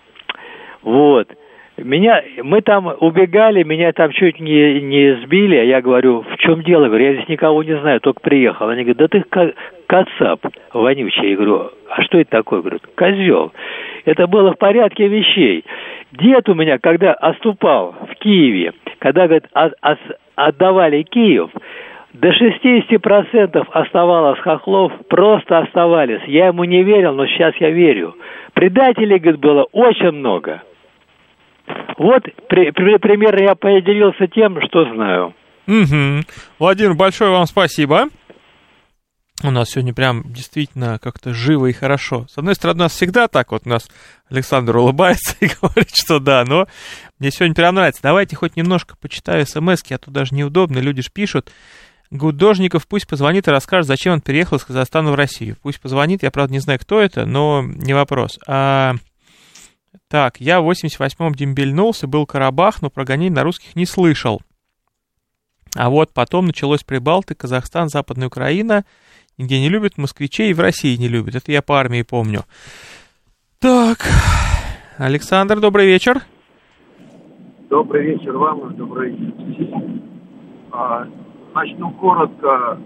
[0.83, 1.29] вот–
[1.77, 6.63] меня, мы там убегали, меня там чуть не, не сбили, а я говорю, в чем
[6.63, 6.87] дело?
[6.87, 8.69] говорю, я здесь никого не знаю, только приехал.
[8.69, 9.25] Они говорят, да ты
[9.87, 10.41] кацап
[10.73, 11.31] вонючий.
[11.31, 12.61] Я говорю, а что это такое?
[12.61, 13.53] Говорят, козел.
[14.05, 15.65] Это было в порядке вещей.
[16.13, 19.47] Дед у меня, когда оступал в Киеве, когда, говорит,
[20.37, 21.51] отдавали Киев,
[22.13, 26.23] до 60% оставалось хохлов, просто оставались.
[26.27, 28.15] Я ему не верил, но сейчас я верю.
[28.53, 30.63] Предателей, говорит, было очень много.
[31.99, 35.35] Вот при, при, примерно я поделился тем, что знаю.
[35.67, 36.27] Угу.
[36.59, 38.09] Владимир, большое вам спасибо.
[39.43, 42.27] У нас сегодня прям действительно как-то живо и хорошо.
[42.31, 43.91] С одной стороны, у нас всегда так вот, у нас
[44.31, 46.67] Александр улыбается и говорит, что да, но
[47.19, 48.03] мне сегодня прям нравится.
[48.03, 51.51] Давайте хоть немножко почитаю смс а то даже неудобно, люди же пишут.
[52.11, 55.57] Гудожников пусть позвонит и расскажет, зачем он переехал из Казахстана в Россию.
[55.63, 58.39] Пусть позвонит, я, правда, не знаю, кто это, но не вопрос.
[58.47, 58.95] А
[60.15, 64.41] так, я в 88-м дембельнулся, был Карабах, но про на русских не слышал.
[65.77, 68.85] А вот потом началось Прибалты, Казахстан, Западная Украина.
[69.39, 71.35] Нигде не любят москвичей и в России не любят.
[71.35, 72.45] Это я по армии помню.
[73.59, 74.07] Так,
[74.99, 76.23] Александр, добрый вечер.
[77.69, 79.67] Добрый вечер вам и добрый вечер.
[80.71, 81.09] А,
[81.57, 82.79] начну коротко.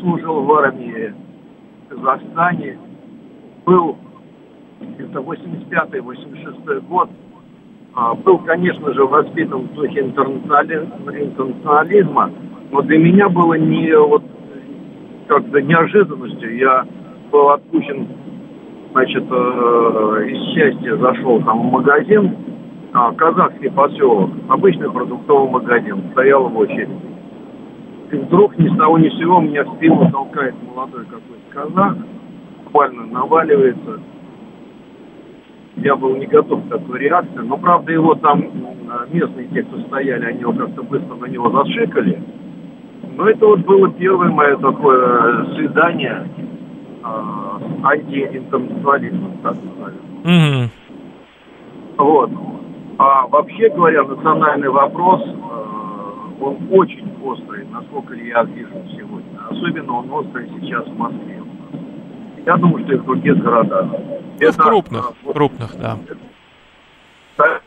[0.00, 1.14] Служил в армии
[1.84, 2.76] в Казахстане.
[3.64, 3.96] Был
[4.98, 7.08] это 85-86 год,
[7.94, 12.30] а, был, конечно же, воспитан в духе интернационализма,
[12.70, 14.22] но для меня было не вот
[15.28, 16.56] как-то неожиданностью.
[16.56, 16.86] Я
[17.30, 18.08] был отпущен,
[18.92, 22.34] значит, э, из счастья зашел там в магазин,
[22.94, 26.96] а, казахский поселок, обычный продуктовый магазин, стоял в очереди.
[28.10, 31.96] И вдруг ни с того ни с сего меня в спину толкает молодой какой-то казах,
[32.64, 34.00] буквально наваливается–
[35.76, 37.38] я был не готов к такой реакции.
[37.38, 38.44] Но, правда, его там
[39.10, 42.22] местные те, кто стояли, они его как-то быстро на него зашикали.
[43.16, 46.26] Ну, это вот было первое мое такое свидание
[47.02, 50.70] э, с антиинтеллектуализмом, так назовем.
[51.98, 52.04] Угу.
[52.04, 52.30] Вот.
[52.98, 59.38] А вообще говоря, национальный вопрос, э, он очень острый, насколько я вижу сегодня.
[59.50, 61.41] Особенно он острый сейчас в Москве.
[62.46, 63.86] Я думаю, что и в других городах.
[63.86, 65.98] Ну, это, в крупных, а, крупных, да.
[67.38, 67.62] Это,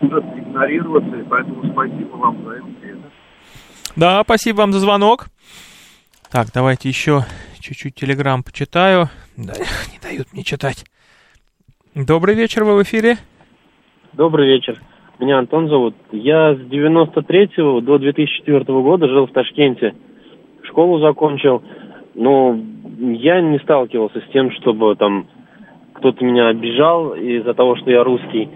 [0.00, 2.66] может игнорироваться, и поэтому спасибо вам за это.
[3.96, 5.26] Да, спасибо вам за звонок.
[6.30, 7.24] Так, давайте еще
[7.60, 9.08] чуть-чуть телеграм почитаю.
[9.36, 9.52] Да,
[9.92, 10.84] не дают мне читать.
[11.94, 13.16] Добрый вечер, вы в эфире.
[14.12, 14.80] Добрый вечер.
[15.18, 15.94] Меня Антон зовут.
[16.10, 17.50] Я с 93
[17.82, 19.94] до 2004 года жил в Ташкенте.
[20.64, 21.62] Школу закончил.
[22.14, 22.58] Но
[22.98, 25.26] я не сталкивался с тем, чтобы там
[25.94, 28.48] кто-то меня обижал из-за того, что я русский.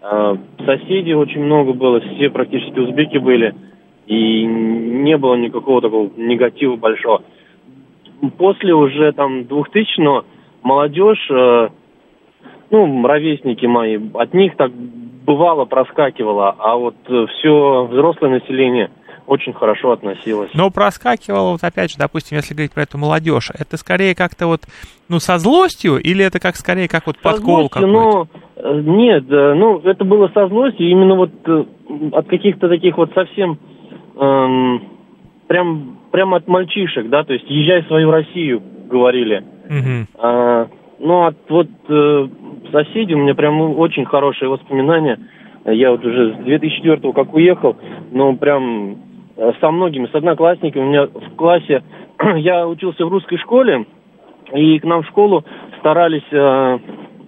[0.00, 3.54] А, соседей очень много было, все практически узбеки были.
[4.06, 7.22] И не было никакого такого негатива большого.
[8.38, 10.24] После уже там 2000-го
[10.62, 11.68] молодежь, э,
[12.70, 18.90] ну, ровесники мои, от них так бывало проскакивало, а вот э, все взрослое население
[19.26, 20.50] очень хорошо относилось.
[20.54, 24.62] Но проскакивало, вот опять же, допустим, если говорить про эту молодежь, это скорее как-то вот,
[25.08, 27.86] ну, со злостью, или это как скорее как вот подкол какой-то?
[27.86, 28.28] Ну,
[28.82, 31.30] нет, ну, это было со злостью, именно вот
[32.12, 33.58] от каких-то таких вот совсем
[34.16, 34.82] эм,
[35.46, 39.44] прям, прям от мальчишек, да, то есть езжай в свою Россию, говорили.
[39.66, 40.06] Угу.
[40.18, 42.28] А, ну, от вот э,
[42.72, 45.18] соседей у меня прям очень хорошие воспоминания.
[45.64, 47.76] Я вот уже с 2004 как уехал,
[48.12, 48.96] ну, прям э,
[49.60, 50.82] со многими, с одноклассниками.
[50.82, 51.82] У меня в классе,
[52.36, 53.86] я учился в русской школе,
[54.52, 55.44] и к нам в школу
[55.78, 56.78] старались э,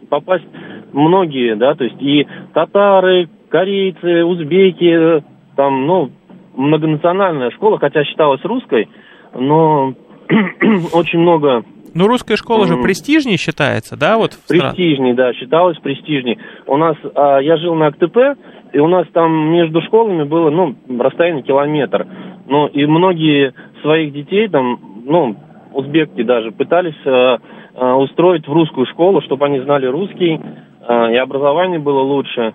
[0.09, 0.47] попасть
[0.93, 5.23] многие, да, то есть и татары, корейцы, узбеки,
[5.57, 6.11] там, ну,
[6.55, 8.89] многонациональная школа, хотя считалась русской,
[9.35, 9.95] но
[10.93, 11.65] очень много...
[11.97, 14.19] Ну, русская школа же престижнее считается, да?
[14.19, 16.39] Вот престижней, да, считалась престижней.
[16.67, 18.39] У нас, а, я жил на АКТП,
[18.75, 22.07] и у нас там между школами было, ну, расстояние километр.
[22.47, 25.37] Ну, и многие своих детей там, ну,
[25.73, 27.39] узбекки даже, пытались а,
[27.75, 30.39] а, устроить в русскую школу, чтобы они знали русский,
[30.87, 32.53] а, и образование было лучше.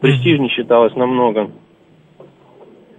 [0.00, 1.50] Престижнее считалось намного.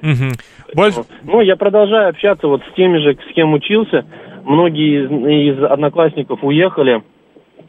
[0.04, 0.76] Угу.
[0.76, 1.00] Больше...
[1.24, 4.06] Ну, я продолжаю общаться вот с теми же, с кем учился.
[4.44, 7.04] Многие из, из одноклассников уехали,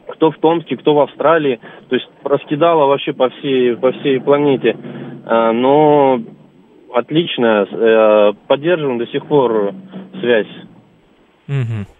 [0.09, 1.59] кто в Томске, кто в Австралии.
[1.89, 4.77] То есть раскидало вообще по всей, по всей планете.
[5.25, 6.21] А, но
[6.93, 9.73] отлично, э, поддерживаем до сих пор
[10.19, 10.47] связь.
[11.47, 11.94] Угу.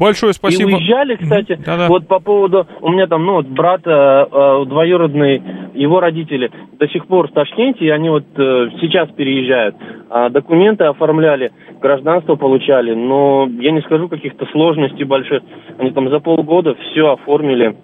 [0.00, 0.70] Большое спасибо.
[0.70, 1.88] И уезжали, кстати, Да-да.
[1.88, 5.42] вот по поводу, у меня там, ну, вот брат э, э, двоюродный,
[5.74, 9.76] его родители до сих пор в Ташкенте, и они вот э, сейчас переезжают.
[10.08, 15.42] А документы оформляли, гражданство получали, но я не скажу каких-то сложностей больших.
[15.76, 17.76] Они там за полгода все оформили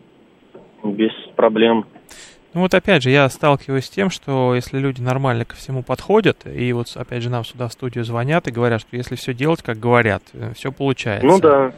[0.82, 1.84] без проблем.
[2.54, 6.46] Ну вот опять же, я сталкиваюсь с тем, что если люди нормально ко всему подходят,
[6.46, 9.62] и вот опять же нам сюда в студию звонят и говорят, что если все делать,
[9.62, 10.22] как говорят,
[10.54, 11.26] все получается.
[11.26, 11.72] Ну да.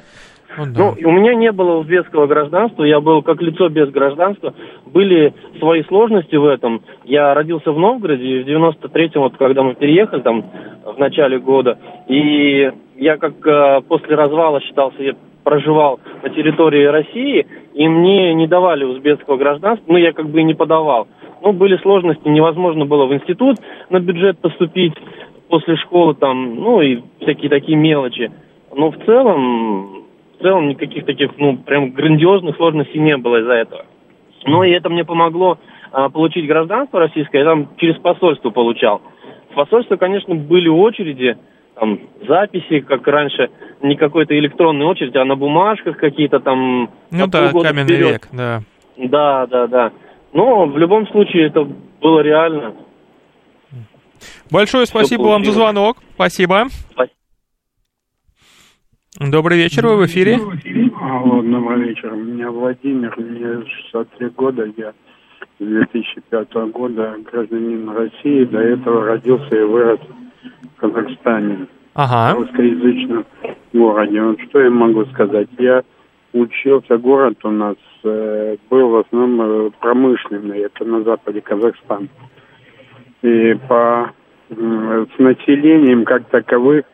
[0.56, 0.94] Ну, да.
[0.98, 4.54] ну, у меня не было узбекского гражданства, я был как лицо без гражданства.
[4.86, 6.82] Были свои сложности в этом.
[7.04, 10.44] Я родился в Новгороде, и в 93-м, вот когда мы переехали там
[10.84, 17.46] в начале года, и я как э, после развала считался, я проживал на территории России,
[17.74, 21.08] и мне не давали узбекского гражданства, ну, я как бы и не подавал.
[21.42, 23.56] Ну, были сложности, невозможно было в институт
[23.90, 24.94] на бюджет поступить
[25.48, 28.30] после школы, там, ну, и всякие такие мелочи.
[28.74, 29.97] Но в целом,
[30.38, 33.86] в целом никаких таких, ну, прям грандиозных сложностей не было из-за этого.
[34.44, 35.58] Ну, и это мне помогло
[35.90, 39.02] а, получить гражданство российское, я там через посольство получал.
[39.50, 41.36] В посольстве, конечно, были очереди,
[41.74, 43.50] там записи, как раньше,
[43.82, 46.90] не какой-то электронной очереди, а на бумажках какие-то там...
[47.10, 48.12] Ну да, каменный вперед.
[48.12, 48.62] век, да.
[48.96, 49.92] Да, да, да.
[50.32, 51.66] Но в любом случае это
[52.00, 52.74] было реально.
[54.50, 55.98] Большое спасибо вам за звонок.
[56.14, 56.66] Спасибо.
[56.90, 57.17] Спасибо.
[59.20, 60.38] Добрый вечер, вы в эфире.
[61.00, 62.12] Алло, добрый вечер.
[62.12, 64.92] Меня Владимир, мне 63 года, я
[65.58, 69.98] с 2005 года гражданин России, до этого родился и вырос
[70.76, 72.36] в Казахстане, ага.
[72.36, 73.26] в русскоязычном
[73.72, 74.22] городе.
[74.22, 75.48] Вот что я могу сказать?
[75.58, 75.82] Я
[76.32, 82.06] учился, город у нас э, был в основном э, промышленный, это на западе Казахстана.
[83.22, 84.12] И по
[84.50, 86.84] э, с населением как таковых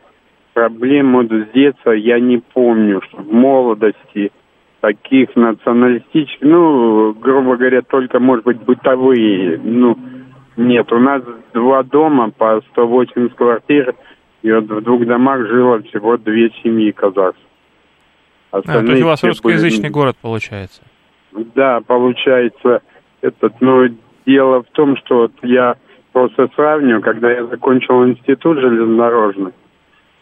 [0.55, 4.31] проблем вот с детства я не помню, что в молодости
[4.79, 9.97] таких националистических, ну, грубо говоря, только, может быть, бытовые, ну,
[10.57, 11.21] Нет, у нас
[11.53, 13.93] два дома по 180 квартир,
[14.41, 17.43] и вот в двух домах жило всего две семьи казахских.
[18.51, 19.91] А, то есть у вас русскоязычный были...
[19.91, 20.81] город получается?
[21.55, 22.81] Да, получается.
[23.21, 23.87] Этот, но
[24.25, 25.75] дело в том, что вот я
[26.13, 29.51] просто сравниваю, когда я закончил институт железнодорожный,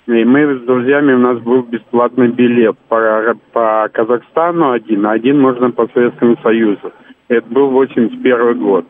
[0.08, 5.72] и мы с друзьями, у нас был бесплатный билет по, по Казахстану один, один можно
[5.72, 6.92] по Советскому Союзу.
[7.30, 8.86] Это был 81 год.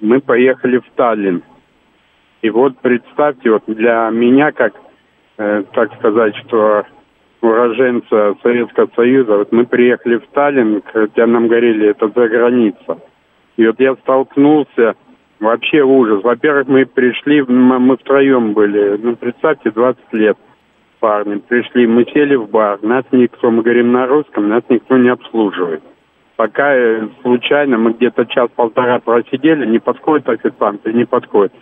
[0.00, 1.42] Мы поехали в Таллин.
[2.42, 4.72] И вот представьте, вот для меня, как,
[5.38, 6.84] э, так сказать, что
[7.40, 12.98] уроженца Советского Союза, вот мы приехали в Таллин, хотя нам говорили, это за граница.
[13.56, 14.94] И вот я столкнулся,
[15.40, 16.22] вообще ужас.
[16.22, 20.38] Во-первых, мы пришли, мы втроем были, ну, представьте, 20 лет
[21.02, 21.38] парни.
[21.48, 25.82] Пришли, мы сели в бар, нас никто, мы говорим на русском, нас никто не обслуживает.
[26.36, 31.52] Пока э, случайно мы где-то час-полтора просидели, не подходит официант, не подходит.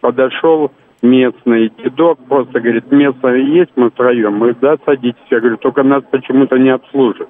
[0.00, 0.70] Подошел
[1.02, 4.34] местный дедок, просто говорит, место есть, мы втроем.
[4.34, 5.20] Мы, да, садитесь.
[5.28, 7.28] Я говорю, только нас почему-то не обслужат.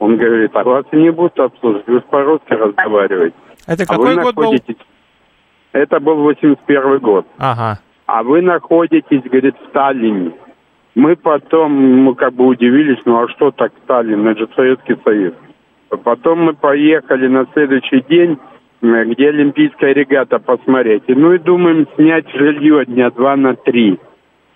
[0.00, 3.36] Он говорит, а вас не будут обслуживать, вы по-русски разговариваете.
[3.66, 4.76] Это а какой год находитесь...
[4.76, 5.80] был?
[5.80, 7.26] Это был 81 год.
[7.38, 7.78] Ага.
[8.06, 10.32] А вы находитесь, говорит, в Сталине.
[10.96, 15.34] Мы потом, мы как бы удивились, ну а что так Сталин, это же Советский Союз.
[16.02, 18.36] Потом мы поехали на следующий день
[18.80, 21.04] где Олимпийская регата посмотреть.
[21.08, 23.98] Ну и думаем снять жилье дня два на три.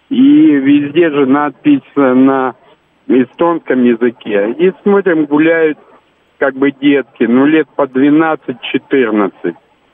[0.08, 2.54] И везде же надпись на
[3.06, 4.52] эстонском языке.
[4.58, 5.78] И смотрим, гуляют
[6.38, 9.30] как бы детки, ну лет по 12-14.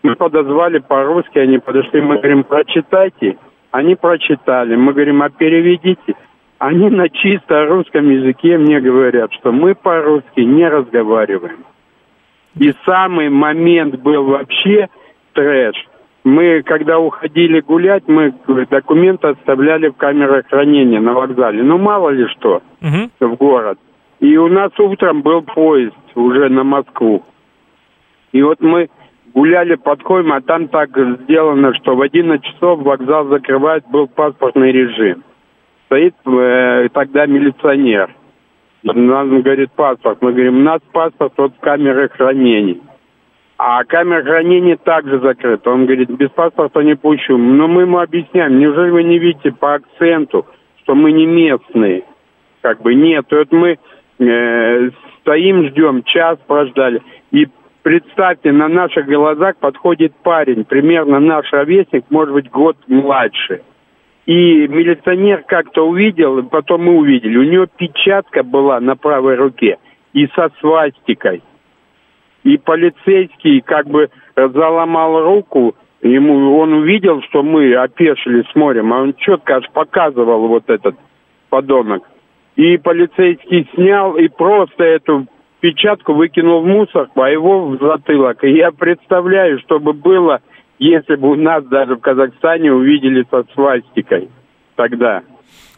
[0.03, 3.37] Мы подозвали по-русски, они подошли, мы говорим, прочитайте.
[3.73, 4.77] Они прочитали.
[4.77, 6.15] Мы говорим, а переведите.
[6.59, 11.65] Они на чисто русском языке мне говорят, что мы по-русски не разговариваем.
[12.59, 14.89] И самый момент был вообще
[15.35, 15.77] трэш.
[16.25, 18.35] Мы, когда уходили гулять, мы
[18.71, 21.63] документы оставляли в камерах хранения на вокзале.
[21.63, 23.11] Ну, мало ли что, угу.
[23.21, 23.79] в город.
[24.21, 27.23] И у нас утром был поезд уже на Москву.
[28.33, 28.89] И вот мы
[29.35, 30.91] гуляли, подходим, а там так
[31.23, 35.23] сделано, что в 11 часов вокзал закрывает, был паспортный режим.
[35.87, 38.15] Стоит э, тогда милиционер.
[38.83, 40.19] Нам говорит паспорт.
[40.21, 42.79] Мы говорим, у нас паспорт от камеры хранения.
[43.59, 45.71] А камера хранения также закрыта.
[45.71, 47.39] Он говорит, без паспорта не пущу.
[47.39, 50.47] Но мы ему объясняем, неужели вы не видите по акценту,
[50.83, 52.05] что мы не местные?
[52.61, 53.27] Как бы нет.
[53.31, 53.79] Вот мы
[54.19, 57.01] э, стоим, ждем, час прождали.
[57.31, 57.47] И
[57.83, 63.63] представьте, на наших глазах подходит парень, примерно наш ровесник, может быть, год младше.
[64.27, 69.79] И милиционер как-то увидел, потом мы увидели, у него печатка была на правой руке
[70.13, 71.43] и со свастикой.
[72.43, 79.15] И полицейский как бы заломал руку, ему он увидел, что мы опешили, смотрим, а он
[79.15, 80.97] четко аж показывал вот этот
[81.49, 82.03] подонок.
[82.57, 85.27] И полицейский снял и просто эту
[85.61, 88.43] печатку выкинул в мусорку, а его в затылок.
[88.43, 90.41] И я представляю, чтобы было
[90.79, 94.29] если бы у нас даже в Казахстане увидели со свастикой
[94.75, 95.23] тогда,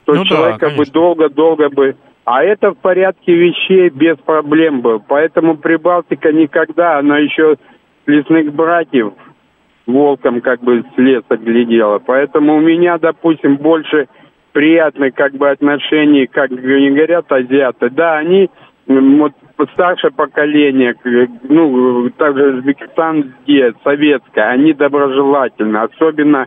[0.05, 1.97] то ну человека да, бы долго-долго бы...
[2.25, 5.03] А это в порядке вещей без проблем был.
[5.07, 7.57] Поэтому Прибалтика никогда, она еще
[8.07, 9.15] лесных братьев
[9.87, 11.99] волком как бы с леса глядела.
[11.99, 14.09] Поэтому у меня, допустим, больше
[14.53, 17.91] приятных как бы отношений, как не говорят азиаты.
[17.91, 18.51] Да, они
[18.87, 19.33] вот
[19.73, 20.95] старшее поколение,
[21.43, 26.47] ну, также Узбекистан, где советское, они доброжелательны, особенно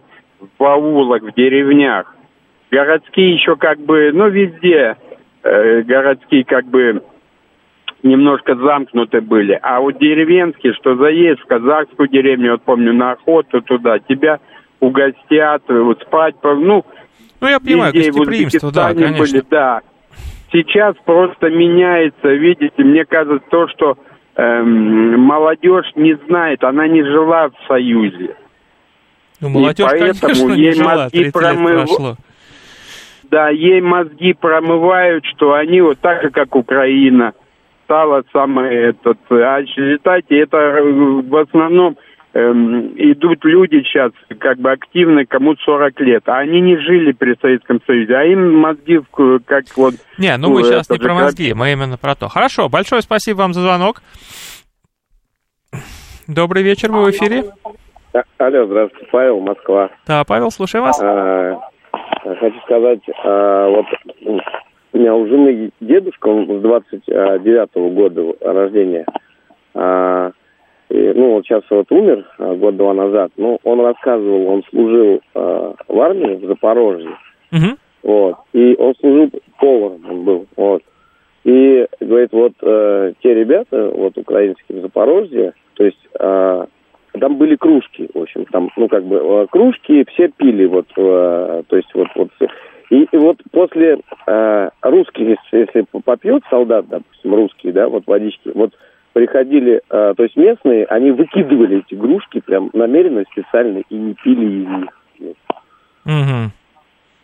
[0.58, 2.16] в аулах, в деревнях.
[2.72, 4.96] Городские еще как бы, ну, везде
[5.44, 7.04] э, городские как бы
[8.02, 9.60] немножко замкнуты были.
[9.62, 14.40] А вот деревенские, что заедешь в казахскую деревню, вот помню, на охоту туда, тебя
[14.80, 16.86] угостят, вот спать, ну,
[17.42, 19.18] ну, я понимаю, гостеприимство, да, конечно.
[19.18, 19.82] Были, да
[20.52, 23.98] сейчас просто меняется, видите, мне кажется, то, что
[24.36, 28.36] эм, молодежь не знает, она не жила в Союзе.
[29.40, 31.90] Ну, молодежь, И поэтому конечно, ей не жила, мозги промыв...
[33.24, 37.34] Да, ей мозги промывают, что они вот так же, как Украина,
[37.86, 39.20] стала самой этот...
[39.30, 41.98] А считайте, это в основном
[42.34, 47.36] эм, идут люди сейчас как бы активны, кому 40 лет, а они не жили при
[47.42, 49.00] Советском Союзе, а им мозги
[49.46, 49.96] как вот...
[50.18, 52.28] Не, ну мы сейчас не про мозги, мы именно про то.
[52.28, 54.02] Хорошо, большое спасибо вам за звонок.
[56.28, 57.44] Добрый вечер, вы в эфире.
[58.14, 59.90] А, алло, здравствуйте, Павел, Москва.
[60.08, 61.02] Да, Павел, слушаю вас.
[61.02, 61.60] А,
[62.40, 63.86] хочу сказать, а, вот
[64.94, 69.06] у меня у жены дедушка, он с 29-го года рождения,
[69.74, 70.32] а,
[70.92, 75.74] И, ну, вот сейчас вот умер а, год-два назад, но он рассказывал, он служил э,
[75.88, 77.16] в армии в Запорожье,
[77.50, 77.78] Мгм.
[78.04, 80.82] вот, и он служил поваром, он был, вот.
[81.46, 86.66] И говорит, вот э, те ребята, вот украинские в Запорожье, то есть э,
[87.18, 91.64] там были кружки, в общем, там, ну, как бы, э, кружки все пили, вот, э,
[91.70, 92.30] то есть вот, вот,
[92.90, 98.52] и, и вот после э, русских, если, если попьет солдат, допустим, русский, да, вот водички,
[98.54, 98.74] вот
[99.14, 104.64] приходили, э, то есть местные, они выкидывали эти игрушки прям намеренно, специально, и не пили
[104.64, 104.68] из
[105.20, 105.36] них.
[106.06, 106.52] Мгм.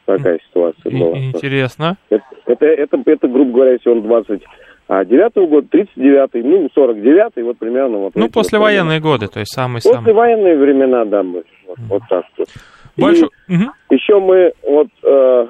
[0.05, 1.17] Такая ситуация была.
[1.17, 1.97] Интересно.
[2.09, 7.97] Это, это, это, это, грубо говоря, если он 29 год, 39 ну, 49 вот примерно
[7.97, 8.15] вот.
[8.15, 9.99] Ну, послевоенные годы, то есть самые-самые.
[9.99, 11.43] Послевоенные времена, да, были.
[11.67, 12.47] Вот, вот так вот.
[12.95, 13.27] Больше...
[13.47, 13.53] И
[13.93, 15.47] еще мы вот э,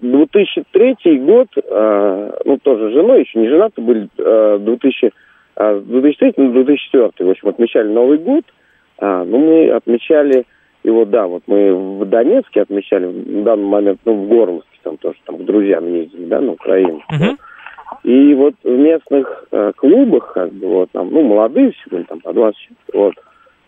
[0.00, 5.12] 2003 год, э, ну, тоже женой, еще не женаты были, э, 2000,
[5.56, 8.44] э, 2003 на 2004, в общем, отмечали Новый год.
[8.98, 10.44] А, ну, мы отмечали
[10.84, 15.18] его, да, вот мы в Донецке отмечали, в данный момент, ну, в Горловске, там тоже,
[15.24, 17.02] там к друзьям ездили, да, на Украину.
[18.04, 22.20] И вот в местных э, клубах, как бы, вот там, ну, молодые все были, там,
[22.20, 22.56] по 20,
[22.92, 23.14] вот,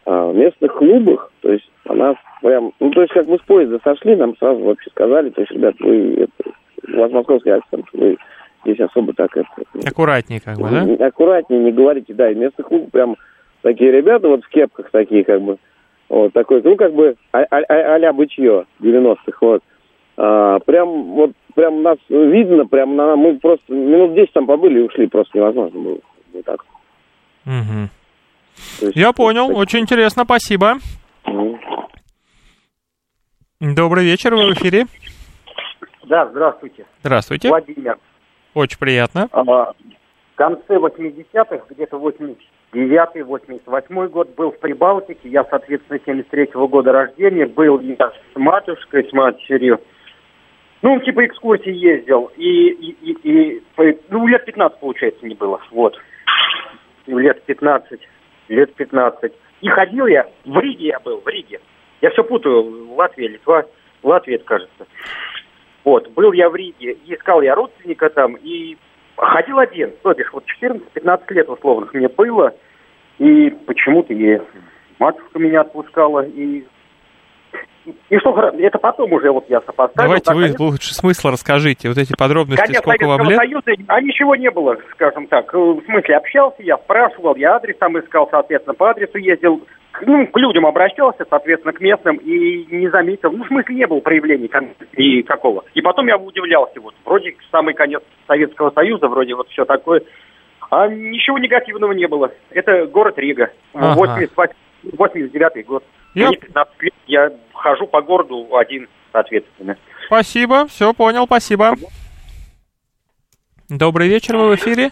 [0.06, 3.42] а в местных клубах, то есть у нас прям, ну, то есть как мы с
[3.42, 6.50] поезда сошли, нам сразу вообще сказали, то есть, ребят, вы, это,
[6.92, 8.16] у вас московский акцент, вы
[8.64, 9.48] здесь особо так это...
[9.86, 11.06] Аккуратнее как бы, да?
[11.06, 13.16] Аккуратнее не говорите, да, и местных клубов прям
[13.62, 15.58] такие ребята вот в кепках такие, как бы,
[16.08, 19.62] вот такой, ну, как бы а- а- а- а-ля бычье 90-х, вот.
[20.16, 24.82] А, прям вот прям нас видно, прям на, мы просто минут 10 там побыли и
[24.82, 25.98] ушли, просто невозможно было.
[26.32, 26.64] Вот так.
[27.44, 27.88] Мгм.
[28.94, 30.74] Я понял, очень интересно, спасибо.
[33.60, 34.86] Добрый вечер, вы в эфире.
[36.04, 36.86] Да, здравствуйте.
[37.00, 37.50] Здравствуйте.
[37.50, 37.98] Владимир.
[38.54, 39.28] Очень приятно.
[39.32, 39.74] А, В
[40.36, 45.28] конце 80-х, где-то 89-й, 88-й год был в Прибалтике.
[45.28, 47.44] Я, соответственно, 73-го года рождения.
[47.44, 49.78] Был я с матушкой, с матерью.
[50.80, 52.30] Ну, типа экскурсии ездил.
[52.38, 53.62] И, и, и, и,
[54.08, 55.60] ну, лет 15, получается, не было.
[55.70, 56.00] Вот.
[57.06, 58.00] Лет 15.
[58.48, 59.32] Лет 15.
[59.60, 61.60] И ходил я, в Риге я был, в Риге.
[62.00, 63.64] Я все путаю, Латвия, Литва.
[64.02, 64.86] Латвия, это кажется.
[65.84, 68.76] Вот, был я в Риге, и искал я родственника там, и
[69.16, 72.54] ходил один, то бишь, вот 14-15 лет условных мне было,
[73.18, 74.40] и почему-то и
[74.98, 76.64] матушка меня отпускала, и,
[78.08, 80.08] и что, это потом уже вот я сопоставил.
[80.08, 83.64] Давайте так, вы конечно, лучше смысл расскажите, вот эти подробности, Конец сколько вам Советского лет.
[83.64, 85.52] Союза, а ничего не было, скажем так.
[85.54, 89.66] Э, В смысле, общался, я спрашивал, я адрес там искал, соответственно, по адресу ездил,
[90.06, 94.00] ну, к людям обращался, соответственно, к местным, и не заметил, ну, в смысле, не было
[94.00, 94.48] проявлений
[94.96, 95.64] никакого.
[95.74, 100.02] И потом я удивлялся, вот, вроде самый конец Советского Союза, вроде вот все такое,
[100.70, 102.30] а ничего негативного не было.
[102.50, 103.94] Это город Рига, Ага.
[103.98, 104.54] 88
[104.96, 105.84] 89 год.
[106.14, 109.76] Я- Мне 15 лет, я хожу по городу один, соответственно.
[110.06, 111.74] Спасибо, все понял, спасибо.
[113.68, 114.90] Добрый вечер, вы в эфире.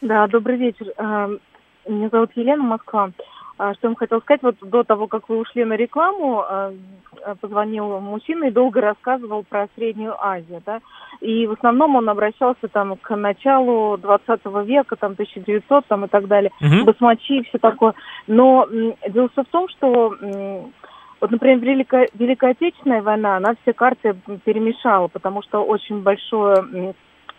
[0.00, 0.86] Да, добрый вечер.
[0.96, 1.28] А,
[1.88, 3.10] Меня зовут Елена Москва.
[3.56, 6.72] А, Что я вам хотела сказать, вот до того, как вы ушли на рекламу, а,
[7.24, 10.80] а, позвонил мужчина и долго рассказывал про Среднюю Азию, да,
[11.20, 16.26] и в основном он обращался там к началу 20 века, там 1900 там и так
[16.26, 16.84] далее, Мгм.
[16.86, 17.94] басмачи и все такое.
[18.26, 18.66] Но
[19.08, 20.14] дело всё в том, что
[21.20, 26.94] вот, например, Великая, Великая Отечественная война, она все карты перемешала, потому что очень большое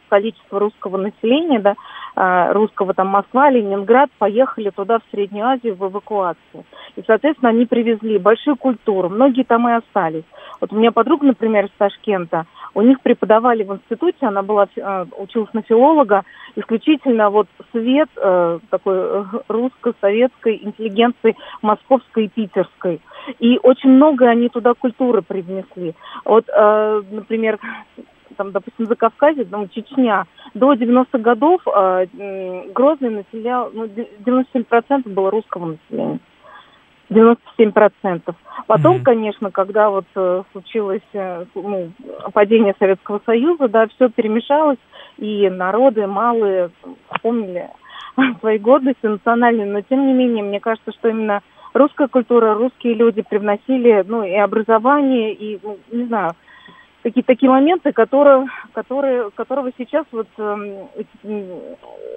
[0.08, 1.76] количество русского населения, да,
[2.16, 6.64] а, русского там Москва, Ленинград, поехали туда, в Среднюю Азию, в эвакуацию.
[6.96, 10.24] И, соответственно, они привезли большую культуру, многие там и остались.
[10.62, 15.06] Вот у меня подруга, например, из Ташкента, у них преподавали в институте, она была, э,
[15.18, 16.24] училась на филолога,
[16.56, 23.02] исключительно вот свет э, такой э, русско-советской интеллигенции московской и питерской.
[23.40, 25.96] И очень много они туда культуры привнесли.
[26.24, 27.60] Вот, э, например,
[28.36, 32.06] там, допустим, за Кавказе, там, Чечня, до 90-х годов э,
[32.74, 36.20] Грозный населял, ну, де- 97% было русского населения.
[37.10, 38.36] 97%.
[38.68, 41.92] Потом, конечно, когда вот э, случилось э, ну,
[42.34, 44.80] падение Советского Союза, да, все перемешалось,
[45.18, 46.72] и народы малые
[47.12, 47.70] вспомнили
[48.40, 51.42] свои гордости национальные, но тем не менее, мне кажется, что именно
[51.74, 56.34] русская культура, русские люди привносили, ну, и образование, и, ну, не знаю,
[57.06, 60.90] какие-то такие моменты, которые, которые, которого сейчас вот, эм,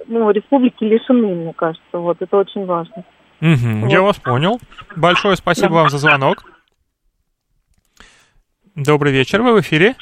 [0.07, 3.05] ну, республики лишены, мне кажется, вот, это очень важно.
[3.43, 4.07] Я Вот.
[4.07, 4.59] вас понял.
[4.97, 5.75] Большое спасибо Да.
[5.75, 6.39] вам за звонок.
[8.75, 9.95] Добрый вечер, вы в эфире.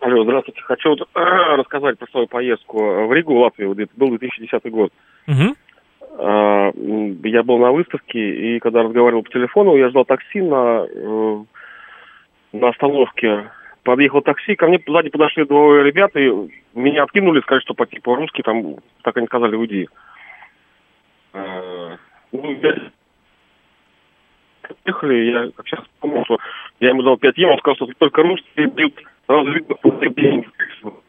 [0.00, 0.60] Алло, здравствуйте.
[0.60, 3.72] Хочу вот, рассказать про свою поездку в Ригу, в Латвию.
[3.72, 4.92] Это был 2010 год.
[6.18, 6.70] А,
[7.24, 8.18] я был на выставке,
[8.56, 11.44] и когда разговаривал по телефону, я ждал такси на, э,
[12.52, 13.50] на остановке.
[13.86, 16.28] Подъехал такси, ко мне сзади подошли двое ребят, и
[16.74, 19.88] меня откинули, сказали, что по типу русский, там, так они сказали, уйди.
[21.32, 21.96] А,
[22.32, 22.90] ну, я...
[24.84, 26.38] Ехали, я как сейчас помню, что
[26.80, 29.76] я ему дал 5 евро, он сказал, что только русские бьют, сразу видно,
[30.80, 31.02] что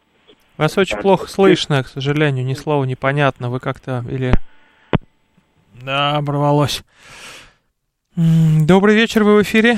[0.57, 3.49] Вас очень плохо слышно, к сожалению, ни слова непонятно.
[3.49, 4.33] Вы как-то или
[5.83, 6.83] да, оборвалось.
[8.15, 9.77] Добрый вечер, вы в эфире.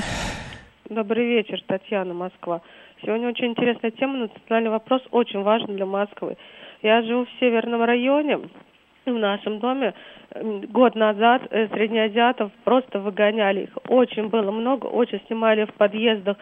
[0.90, 2.60] Добрый вечер, Татьяна, Москва.
[3.02, 6.36] Сегодня очень интересная тема, национальный вопрос, очень важный для Москвы.
[6.82, 8.38] Я живу в Северном районе,
[9.06, 9.94] в нашем доме
[10.34, 13.70] год назад э, среднеазиатов просто выгоняли их.
[13.88, 16.36] Очень было много, очень снимали в подъездах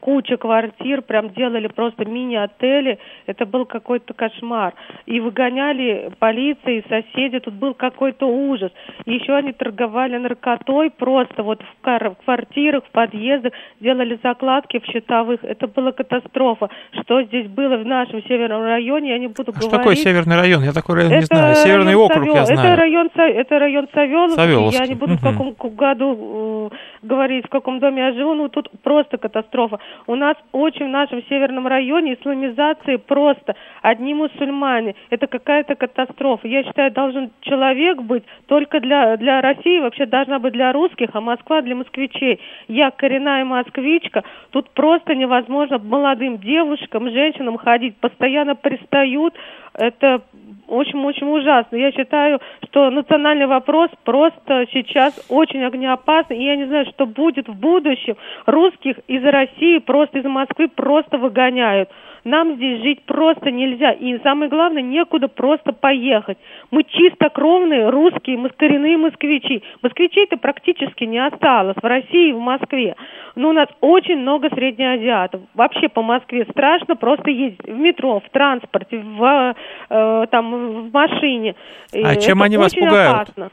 [0.00, 2.98] куча квартир, прям делали просто мини-отели.
[3.26, 4.74] Это был какой-то кошмар.
[5.06, 8.70] И выгоняли полиции, соседи, тут был какой-то ужас.
[9.06, 15.42] Еще они торговали наркотой просто вот в, в квартирах, в подъездах, делали закладки в счетовых.
[15.42, 16.68] Это была катастрофа.
[17.02, 19.68] Что здесь было в нашем северном районе, я не буду а говорить.
[19.68, 20.62] Что такое северный район?
[20.62, 21.54] Я такой район это не знаю.
[21.56, 22.34] Северный округ Савел...
[22.34, 22.60] я знаю.
[22.60, 24.36] Это район, это район Савеловский.
[24.36, 24.80] Савеловский.
[24.80, 25.20] Я не буду угу.
[25.20, 28.34] в каком году э, говорить, в каком доме я живу.
[28.34, 29.78] Ну, тут просто катастрофа.
[30.06, 33.54] У нас очень в нашем северном районе исламизации просто.
[33.82, 34.94] Одни мусульмане.
[35.10, 36.46] Это какая-то катастрофа.
[36.48, 41.20] Я считаю, должен человек быть только для, для России, вообще должна быть для русских, а
[41.20, 42.40] Москва для москвичей.
[42.68, 44.22] Я коренная москвичка.
[44.50, 47.96] Тут просто невозможно молодым девушкам, женщинам ходить.
[47.96, 49.34] Постоянно пристают.
[49.74, 50.22] Это
[50.68, 51.76] очень-очень ужасно.
[51.76, 56.38] Я считаю, что национальный вопрос просто сейчас очень огнеопасный.
[56.38, 58.16] И я не знаю, что будет в будущем.
[58.46, 61.88] Русских из России, просто из Москвы просто выгоняют.
[62.24, 63.92] Нам здесь жить просто нельзя.
[63.92, 66.38] И самое главное, некуда просто поехать.
[66.70, 69.62] Мы чистокровные русские, мы коренные москвичи.
[69.82, 72.94] Москвичей-то практически не осталось в России и в Москве.
[73.34, 75.40] Но у нас очень много среднеазиатов.
[75.54, 79.54] Вообще по Москве страшно просто ездить в метро, в транспорте, в,
[79.90, 81.56] э, там, в машине.
[81.92, 83.22] А чем Это они вас пугают?
[83.22, 83.50] Опасно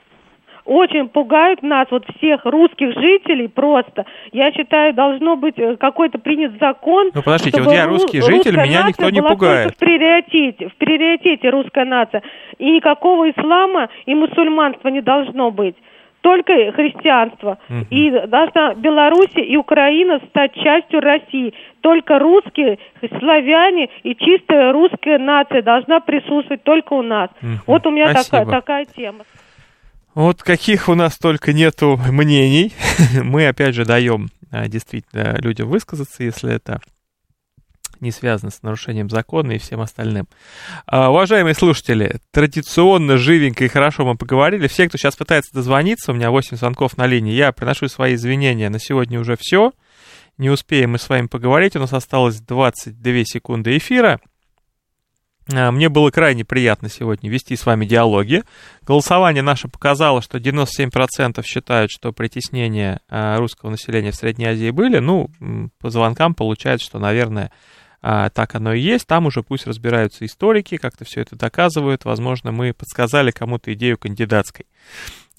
[0.65, 4.05] очень пугают нас, вот всех русских жителей просто.
[4.31, 7.11] Я считаю, должно быть э, какой-то принят закон.
[7.13, 9.73] Ну подождите, вот я русский житель, меня никто не пугает.
[9.73, 12.21] В приоритете, в приоритете русская нация.
[12.57, 15.75] И никакого ислама и мусульманства не должно быть
[16.21, 17.57] только христианство.
[17.69, 17.85] Угу.
[17.89, 21.53] И должна Беларусь и Украина стать частью России.
[21.81, 22.77] Только русские,
[23.19, 27.29] славяне и чистая русская нация должна присутствовать только у нас.
[27.41, 27.51] Угу.
[27.67, 29.23] Вот у меня такая, такая тема.
[30.15, 32.73] Вот каких у нас только нету мнений.
[33.23, 36.81] Мы, опять же, даем а, действительно людям высказаться, если это
[37.99, 40.27] не связано с нарушением закона и всем остальным.
[40.87, 44.67] А, уважаемые слушатели, традиционно, живенько и хорошо мы поговорили.
[44.67, 48.69] Все, кто сейчас пытается дозвониться, у меня 8 звонков на линии, я приношу свои извинения.
[48.69, 49.73] На сегодня уже все.
[50.37, 51.75] Не успеем мы с вами поговорить.
[51.75, 54.19] У нас осталось 22 секунды эфира.
[55.51, 58.43] А, мне было крайне приятно сегодня вести с вами диалоги.
[58.83, 64.99] Голосование наше показало, что 97% считают, что притеснения а, русского населения в Средней Азии были.
[64.99, 65.29] Ну,
[65.79, 67.51] по звонкам получается, что, наверное,
[68.01, 69.07] а, так оно и есть.
[69.07, 72.05] Там уже пусть разбираются историки, как-то все это доказывают.
[72.05, 74.65] Возможно, мы подсказали кому-то идею кандидатской.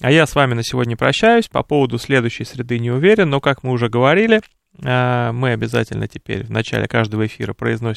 [0.01, 1.47] А я с вами на сегодня прощаюсь.
[1.47, 4.41] По поводу следующей среды не уверен, но, как мы уже говорили,
[4.79, 7.89] мы обязательно теперь в начале каждого эфира произносим